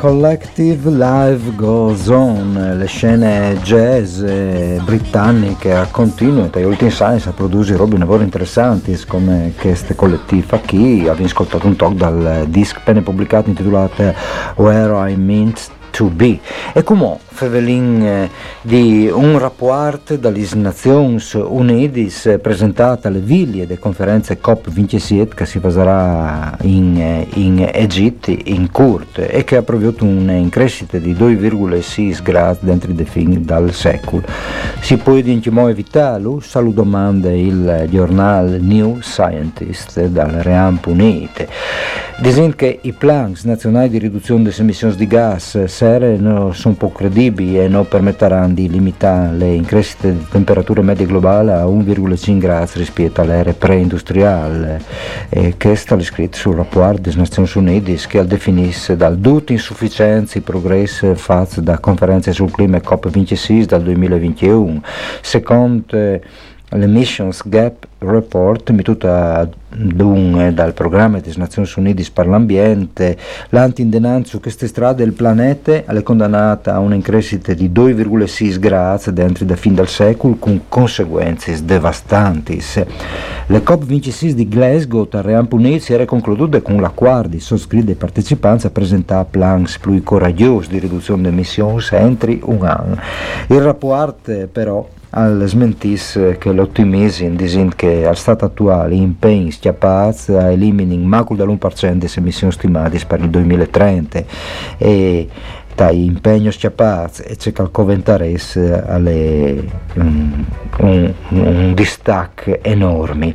Collective 0.00 0.88
Live 0.88 1.54
Goes 1.56 2.06
On, 2.06 2.74
le 2.78 2.86
scene 2.86 3.58
jazz 3.62 4.22
britanniche 4.82 5.86
continuano, 5.90 6.48
negli 6.54 6.64
ultimi 6.64 6.90
anni 7.00 7.20
si 7.20 7.28
produce 7.34 7.76
robe 7.76 7.98
lavori 7.98 8.24
interessanti 8.24 8.98
come 9.06 9.52
queste 9.60 9.94
collettive 9.94 10.62
qui, 10.66 11.00
abbiamo 11.06 11.26
ascoltato 11.26 11.66
un 11.66 11.76
talk 11.76 11.96
dal 11.96 12.46
disc 12.48 12.78
appena 12.78 13.02
pubblicato 13.02 13.50
intitolato 13.50 14.14
Where 14.56 15.10
I 15.10 15.16
Meant 15.16 15.68
To 15.90 16.06
Be. 16.06 16.38
E 16.72 16.82
come 16.82 17.18
fevelin 17.32 18.02
eh, 18.02 18.30
di 18.60 19.08
un 19.12 19.38
rapporto 19.38 20.16
dalle 20.16 20.46
Nazioni 20.54 21.18
Unite 21.34 22.38
presentato 22.38 23.08
alle 23.08 23.20
viglie 23.20 23.66
delle 23.66 23.78
conferenze 23.78 24.38
COP27 24.42 25.28
che 25.34 25.46
si 25.46 25.58
passerà 25.58 26.56
in, 26.62 27.00
eh, 27.00 27.26
in 27.34 27.70
Egitto 27.72 28.30
in 28.30 28.70
Kurt 28.70 29.26
e 29.28 29.44
che 29.44 29.56
ha 29.56 29.62
prodotto 29.62 30.04
una 30.04 30.38
crescita 30.48 30.98
di 30.98 31.14
2,6 31.14 32.22
gradi 32.22 32.58
dentro 32.62 32.90
il 32.90 33.06
fin 33.06 33.44
dal 33.44 33.72
secolo. 33.72 34.22
Si 34.80 34.96
può 34.96 35.14
diciamo 35.14 35.68
evitarlo? 35.68 36.40
Saluto 36.40 36.82
domanda 36.82 37.30
il 37.30 37.86
giornale 37.90 38.58
New 38.58 39.00
Scientist 39.00 40.06
dal 40.06 40.30
Reamp 40.30 40.86
Unite. 40.86 41.48
Dicono 42.18 42.52
che 42.54 42.80
i 42.82 42.92
piani 42.92 43.34
nazionali 43.44 43.88
di 43.88 43.98
riduzione 43.98 44.42
delle 44.42 44.56
emissioni 44.58 44.94
di 44.94 45.06
gas 45.06 45.64
serre 45.64 46.16
no, 46.16 46.52
sono 46.52 46.74
poco 46.74 46.98
credibili 46.98 47.19
e 47.26 47.68
non 47.68 47.86
permetteranno 47.86 48.54
di 48.54 48.66
limitare 48.66 49.36
le 49.36 49.52
increscite 49.52 50.16
di 50.16 50.26
temperatura 50.30 50.80
media 50.80 51.04
globale 51.04 51.52
a 51.52 51.64
1,5 51.64 52.38
gradi 52.38 52.70
rispetto 52.76 53.20
all'era 53.20 53.52
pre-industriale. 53.52 54.80
E 55.28 55.54
questo 55.58 55.96
è 55.96 56.00
scritto 56.00 56.38
sul 56.38 56.56
rapporto 56.56 57.02
delle 57.02 57.16
Nazioni 57.16 57.50
Unite 57.56 57.94
che 58.08 58.24
definisce 58.24 58.96
dal 58.96 59.20
tutto 59.20 59.52
insufficienza 59.52 60.38
i 60.38 60.40
progressi 60.40 61.14
fatti 61.14 61.62
da 61.62 61.78
conferenze 61.78 62.32
sul 62.32 62.50
clima 62.50 62.78
COP26 62.78 63.64
dal 63.64 63.82
2021. 63.82 64.80
Secondo 65.20 66.20
l'Emissions 66.70 67.42
Gap 67.46 67.86
Report 67.98 68.70
mituta 68.70 69.48
dunque 69.72 70.54
dal 70.54 70.72
programma 70.72 71.20
delle 71.20 71.34
Nazioni 71.36 71.68
Unite 71.76 72.04
per 72.12 72.26
l'ambiente 72.26 73.16
l'antindenanza 73.50 74.30
su 74.30 74.40
queste 74.40 74.66
strade 74.66 75.04
del 75.04 75.12
pianeta 75.12 75.84
è 75.84 76.02
condannata 76.02 76.74
a 76.74 76.78
una 76.78 76.98
crescita 76.98 77.52
di 77.52 77.68
2,6 77.68 78.58
gradi 78.58 79.12
dentro 79.12 79.44
da 79.44 79.56
fin 79.56 79.74
dal 79.74 79.88
secolo 79.88 80.36
con 80.36 80.62
conseguenze 80.68 81.64
devastanti. 81.64 82.62
Le 83.46 83.58
COP26 83.58 84.30
di 84.30 84.48
Glasgow 84.48 85.08
a 85.10 85.78
si 85.78 85.92
era 85.92 86.04
conclusa 86.04 86.60
con 86.62 86.80
l'accordo 86.80 87.28
di 87.28 87.40
sottoscritti 87.40 87.86
dei 87.86 87.94
partecipanti 87.96 88.66
a 88.66 88.70
presentare 88.70 89.26
plans 89.28 89.78
più 89.78 90.00
coraggiosi 90.02 90.68
di 90.70 90.78
riduzione 90.78 91.22
delle 91.22 91.34
emissioni 91.34 91.82
entro 91.90 92.36
un 92.44 92.64
anno. 92.64 92.98
Il 93.48 93.60
rapporto 93.60 94.48
però 94.50 94.86
al 95.10 95.42
smentis 95.46 96.36
che 96.38 96.52
l'ottimismo 96.52 97.30
disin 97.30 97.74
che 97.74 98.06
al 98.06 98.16
stato 98.16 98.44
attuale 98.44 98.94
impegni 98.94 99.50
schiappati 99.50 100.32
a 100.32 100.50
eliminare 100.50 101.00
macul 101.00 101.36
dall'1% 101.36 101.92
delle 101.94 102.12
emissioni 102.16 102.52
stimate 102.52 103.00
per 103.06 103.20
il 103.20 103.30
2030 103.30 104.24
e 104.78 105.28
dai 105.80 106.04
impegno 106.04 106.50
schiappati 106.50 107.22
e 107.22 107.36
c'è 107.36 107.52
calcoventares 107.52 108.54
alle 108.86 109.64
um, 109.94 110.44
un, 110.80 111.14
un 111.28 111.72
distacco 111.74 112.62
enorme. 112.62 113.34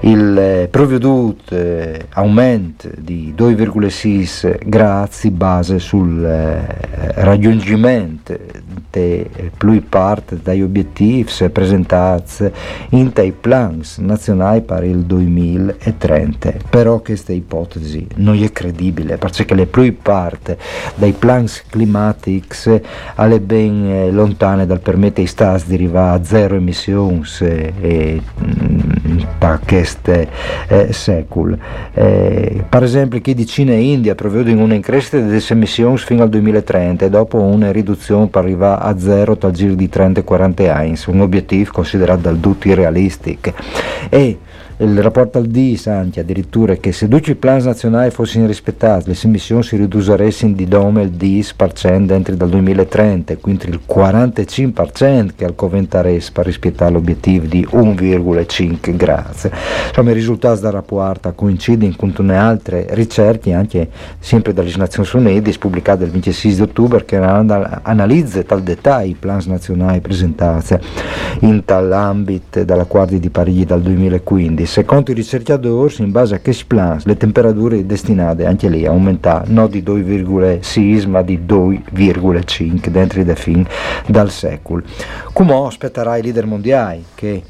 Il 0.00 0.36
eh, 0.38 0.68
provveduto 0.70 1.54
eh, 1.54 2.06
aumento 2.12 2.88
di 2.96 3.34
2,6 3.36 4.66
gradi 4.66 5.30
base 5.30 5.78
sul 5.78 6.24
eh, 6.24 7.22
raggiungimento 7.22 8.34
de 8.90 9.28
più 9.56 9.82
parte 9.88 10.38
dagli 10.40 10.62
obiettivi 10.62 11.28
presentati 11.50 12.50
in 12.90 13.10
dei 13.12 13.32
plans 13.32 13.98
nazionali 13.98 14.60
per 14.62 14.84
il 14.84 15.04
2030 15.04 16.52
però 16.70 17.00
questa 17.00 17.32
ipotesi 17.32 18.06
non 18.16 18.40
è 18.40 18.52
credibile 18.52 19.16
perché 19.16 19.52
le 19.54 19.66
più 19.66 19.96
parte 20.00 20.58
dei 20.94 21.12
plans 21.12 21.62
climatici 21.74 22.80
alle 23.16 23.40
ben 23.40 23.84
eh, 23.84 24.12
lontane 24.12 24.64
dal 24.64 24.78
permettere 24.78 25.22
ai 25.22 25.26
stati 25.26 25.64
di 25.66 25.74
arrivare 25.74 26.20
a 26.20 26.24
zero 26.24 26.54
emissioni 26.54 27.22
e, 27.40 27.72
e 27.80 28.22
da 29.38 29.58
questo 29.64 30.12
eh, 30.68 30.92
secolo. 30.92 31.58
Eh, 31.92 32.64
per 32.68 32.84
esempio 32.84 33.20
chi 33.20 33.34
di 33.34 33.44
Cina 33.44 33.72
e 33.72 33.82
India 33.82 34.14
prevedono 34.14 34.62
una 34.62 34.78
crescita 34.78 35.18
delle 35.18 35.42
emissioni 35.48 35.98
fino 35.98 36.22
al 36.22 36.28
2030 36.28 37.06
e 37.06 37.10
dopo 37.10 37.40
una 37.40 37.72
riduzione 37.72 38.28
per 38.28 38.44
arrivare 38.44 38.84
a 38.84 38.98
zero 38.98 39.34
dal 39.34 39.50
giro 39.50 39.74
di 39.74 39.90
30-40 39.92 40.70
anni, 40.70 40.96
un 41.06 41.20
obiettivo 41.22 41.72
considerato 41.72 42.20
dal 42.20 42.38
tutto 42.38 42.68
irrealistico. 42.68 43.52
E 44.08 44.38
il 44.84 45.02
rapporto 45.02 45.38
al 45.38 45.46
DIS 45.46 45.86
anche 45.86 46.20
addirittura 46.20 46.74
che 46.76 46.92
se 46.92 47.08
tutti 47.08 47.30
i 47.30 47.34
plani 47.34 47.64
nazionali 47.64 48.10
fossero 48.10 48.46
rispettati 48.46 49.08
le 49.08 49.16
emissioni 49.22 49.62
si 49.62 49.76
ridurrebbero 49.76 50.52
di 50.52 50.66
dome 50.66 51.02
il 51.02 51.10
10% 51.10 52.12
entro 52.12 52.34
dal 52.34 52.48
2030 52.48 53.36
quindi 53.38 53.68
il 53.68 53.80
45% 53.88 55.30
che 55.36 55.44
al 55.44 55.54
coventaresse 55.54 56.30
per 56.32 56.46
rispettare 56.46 56.92
l'obiettivo 56.92 57.46
di 57.46 57.66
1,5 57.70 58.96
gradi 58.96 59.50
insomma 59.88 60.10
i 60.10 60.14
risultati 60.14 60.60
del 60.60 60.72
rapporto 60.72 61.32
coincidono 61.34 61.94
con 61.96 62.30
altre 62.30 62.86
ricerche 62.90 63.52
anche 63.52 63.88
sempre 64.18 64.52
dalle 64.52 64.72
Nazioni 64.76 65.08
Unite 65.12 65.56
pubblicate 65.58 66.04
il 66.04 66.10
26 66.10 66.60
ottobre 66.60 67.04
che 67.04 67.16
analizza 67.16 68.42
tal 68.42 68.62
dettaglio 68.62 69.10
i 69.10 69.16
plani 69.18 69.44
nazionali 69.46 70.00
presentati 70.00 70.76
in 71.40 71.64
tal 71.64 71.92
ambito 71.92 72.64
dalla 72.64 72.84
Guardia 72.84 73.18
di 73.18 73.30
Parigi 73.30 73.64
dal 73.64 73.80
2015 73.80 74.42
quindi, 74.44 74.66
secondo 74.74 75.12
i 75.12 75.14
ricercatori, 75.14 75.94
in 75.98 76.10
base 76.10 76.34
a 76.34 76.40
questi 76.40 76.64
plan, 76.64 77.00
le 77.04 77.16
temperature 77.16 77.86
destinate 77.86 78.44
anche 78.44 78.68
lì 78.68 78.84
a 78.84 78.90
aumentare 78.90 79.44
non 79.46 79.70
di 79.70 79.84
2,6 79.84 81.08
ma 81.08 81.22
di 81.22 81.38
2,5 81.46 82.88
dentro 82.88 83.20
i 83.20 83.34
fin 83.36 83.64
dal 84.08 84.32
secolo. 84.32 84.82
Come 85.32 85.54
aspetterà 85.64 86.16
i 86.16 86.22
leader 86.22 86.46
mondiali 86.46 87.04
che 87.14 87.44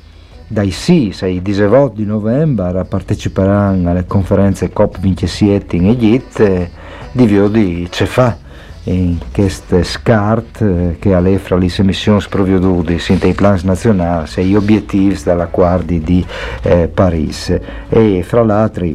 dai 0.46 0.70
6 0.70 1.16
ai 1.22 1.40
19 1.40 1.94
di 1.94 2.04
novembre 2.04 2.84
parteciperanno 2.84 3.88
alle 3.88 4.04
conferenze 4.04 4.70
COP27 4.70 5.76
in 5.76 5.88
Egitto 5.88 6.68
di 7.10 7.26
via 7.26 7.48
di 7.48 7.86
Cefà 7.90 8.43
in 8.84 9.18
queste 9.32 9.82
scart 9.82 10.60
eh, 10.60 10.96
che 10.98 11.14
alle 11.14 11.38
fra 11.38 11.56
le 11.56 11.70
emissioni 11.76 12.22
provvedute 12.28 13.00
in 13.08 13.18
dei 13.18 13.32
plans 13.32 13.62
nazionali 13.62 14.28
e 14.34 14.44
gli 14.44 14.54
obiettivi 14.54 15.18
dall'accordo 15.22 15.94
di 15.94 16.24
eh, 16.62 16.88
Parigi 16.88 17.58
e 17.88 18.22
fra 18.26 18.42
l'altro 18.42 18.86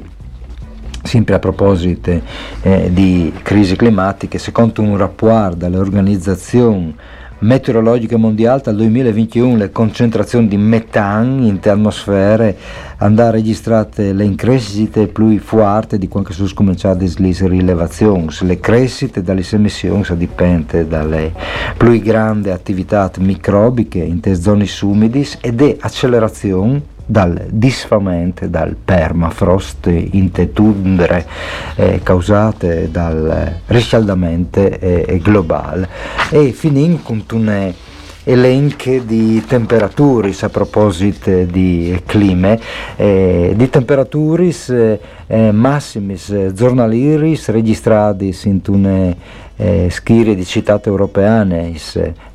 sempre 1.02 1.36
a 1.36 1.40
proposito 1.40 2.22
eh, 2.62 2.90
di 2.92 3.34
crisi 3.42 3.76
climatiche 3.76 4.38
secondo 4.38 4.82
un 4.82 4.98
rapporto 4.98 5.56
dall'organizzazione 5.56 7.18
meteorologica 7.40 8.18
mondiale 8.18 8.62
dal 8.64 8.76
2021 8.76 9.56
le 9.56 9.72
concentrazioni 9.72 10.48
di 10.48 10.58
metano 10.58 11.46
in 11.46 11.60
atmosfere 11.64 12.58
andare 12.98 13.38
registrate 13.38 14.12
le 14.12 14.36
crescite 14.36 15.08
più 15.08 15.38
forti 15.40 15.98
di 15.98 16.08
quando 16.08 16.34
sono 16.34 16.50
cominciate 16.54 17.10
le 17.18 17.36
rilevazioni 17.40 18.28
le 18.42 18.60
crescite 18.60 19.22
dalle 19.22 19.44
emissioni 19.52 20.04
dipendono 20.18 20.84
dalle 20.84 21.34
più 21.78 22.00
grandi 22.02 22.50
attività 22.50 23.10
microbiche 23.20 24.00
in 24.00 24.20
zone 24.36 24.66
umidi 24.82 25.28
ed 25.42 25.62
è 25.62 25.78
accelerazione 25.80 26.98
dal 27.10 27.48
disfamento, 27.50 28.46
dal 28.46 28.76
permafrost 28.76 29.88
in 29.88 30.30
tundre 30.54 31.26
eh, 31.76 32.02
causate 32.04 32.92
dal 32.92 33.62
riscaldamento 33.66 34.60
eh, 34.60 35.20
globale. 35.24 35.90
E 36.30 36.52
finì 36.52 37.00
con 37.02 37.24
un 37.32 37.74
elenche 38.26 39.06
di 39.06 39.44
temperature 39.48 40.32
a 40.40 40.50
proposito 40.50 41.46
di 41.46 42.00
clima, 42.06 42.56
eh, 42.96 43.54
di 43.56 43.70
temperature 43.70 44.52
eh, 45.32 45.52
massimis 45.52 46.52
giornaliris 46.54 47.50
registrati 47.50 48.36
in 48.46 48.62
una 48.68 49.16
eh, 49.56 49.90
schiere 49.92 50.36
di 50.36 50.46
città 50.46 50.82
europeane 50.84 51.74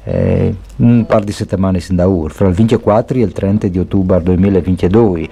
eh, 0.04 0.54
un 0.76 1.06
par 1.06 1.24
di 1.24 1.32
settimane 1.32 1.80
sin 1.80 1.96
da 1.96 2.06
ur, 2.06 2.30
fra 2.30 2.48
il 2.48 2.54
24 2.54 3.18
e 3.18 3.22
il 3.22 3.32
30 3.32 3.68
di 3.68 3.78
ottobre 3.78 4.22
2022, 4.22 5.28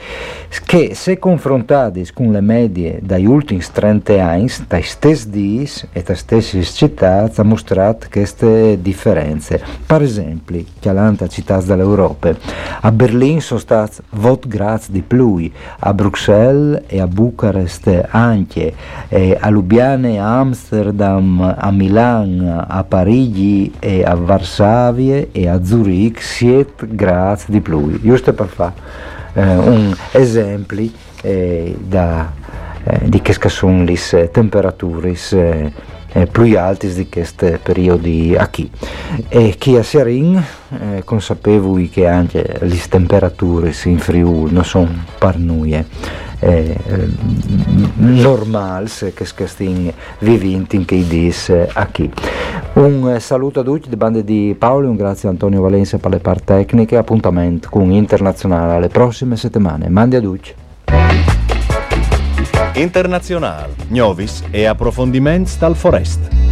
che 0.65 0.95
se 0.95 1.19
confrontati 1.19 2.09
con 2.15 2.33
le 2.33 2.41
medie 2.41 2.99
dagli 3.03 3.27
ultimi 3.27 3.61
30 3.61 4.25
anni, 4.25 4.51
dai 4.67 4.83
stessi 4.83 5.29
dis 5.29 5.87
e 5.93 6.03
dalle 6.03 6.17
stesse 6.17 6.63
città, 6.63 7.31
ha 7.35 7.43
mostrato 7.43 8.07
queste 8.11 8.79
differenze. 8.81 9.63
Per 9.85 10.01
esempio, 10.01 10.65
chialante 10.81 11.29
città 11.29 11.61
dell'Europa, 11.61 12.35
a 12.81 12.91
Berlino 12.91 13.41
sono 13.41 13.61
stati 13.61 14.01
20 14.11 14.49
gradi 14.49 14.87
di 14.89 15.03
più, 15.03 15.51
a 15.81 15.93
Bruxelles 15.93 16.83
e 16.87 17.01
a 17.01 17.07
Bucarest 17.07 17.52
anche, 18.09 18.75
e 19.09 19.37
a 19.39 19.49
Lubiane, 19.51 20.19
a 20.19 20.39
Amsterdam, 20.39 21.55
a 21.57 21.71
Milano, 21.71 22.65
a 22.67 22.85
Parigi 22.85 23.73
e 23.79 24.05
a 24.05 24.15
Varsavia 24.15 25.27
e 25.33 25.49
a 25.49 25.63
Zurich 25.65 26.23
7 26.23 26.87
gradi 26.91 27.45
di 27.47 27.61
più, 27.61 28.01
giusto 28.01 28.33
per 28.33 28.47
fare 28.47 28.73
eh, 29.35 29.57
un 29.57 29.97
esempio 30.13 30.91
eh, 31.23 31.77
eh, 32.85 33.09
di 33.09 33.23
che 33.23 33.49
sono 33.49 33.85
le 33.85 34.31
temperature 34.31 35.15
eh, 35.31 35.73
eh, 36.13 36.27
più 36.27 36.59
alti 36.59 36.93
di 36.93 37.09
questi 37.09 37.59
periodi 37.63 38.37
qui. 38.51 38.71
E 39.29 39.55
chi 39.59 39.77
a 39.77 39.83
Serin, 39.83 40.43
eh, 40.71 41.03
consapevoli 41.05 41.89
che 41.89 42.07
anche 42.07 42.59
le 42.61 42.81
temperature 42.89 43.75
in 43.85 43.99
Friuli 43.99 44.53
non 44.53 44.65
sono 44.65 44.93
per 45.19 45.39
eh, 46.43 46.77
eh, 46.87 47.09
normali 47.95 48.89
che 49.15 49.25
stiamo 49.25 49.93
vivendo 50.19 50.75
in 50.75 50.85
che 50.85 51.07
dis 51.07 51.53
qui. 51.93 52.13
Un 52.75 53.17
saluto 53.21 53.61
a 53.61 53.63
tutti 53.63 53.89
di 53.89 53.97
bande 53.97 54.25
di 54.25 54.55
Paolo 54.59 54.87
e 54.87 54.91
un 54.91 54.97
grazie 54.97 55.29
a 55.29 55.31
Antonio 55.31 55.61
Valencia 55.61 55.99
per 55.99 56.11
le 56.11 56.19
parti 56.19 56.45
tecniche. 56.47 56.97
Appuntamento 56.97 57.69
con 57.71 57.91
Internazionale 57.91 58.75
alle 58.75 58.89
prossime 58.89 59.37
settimane. 59.37 59.89
Mandi 59.89 60.17
a 60.17 60.21
tutti. 60.21 60.55
Internazionale, 62.75 63.75
Novis 63.89 64.43
e 64.51 64.65
approfondimenti 64.65 65.53
dal 65.59 65.77
Forest. 65.77 66.52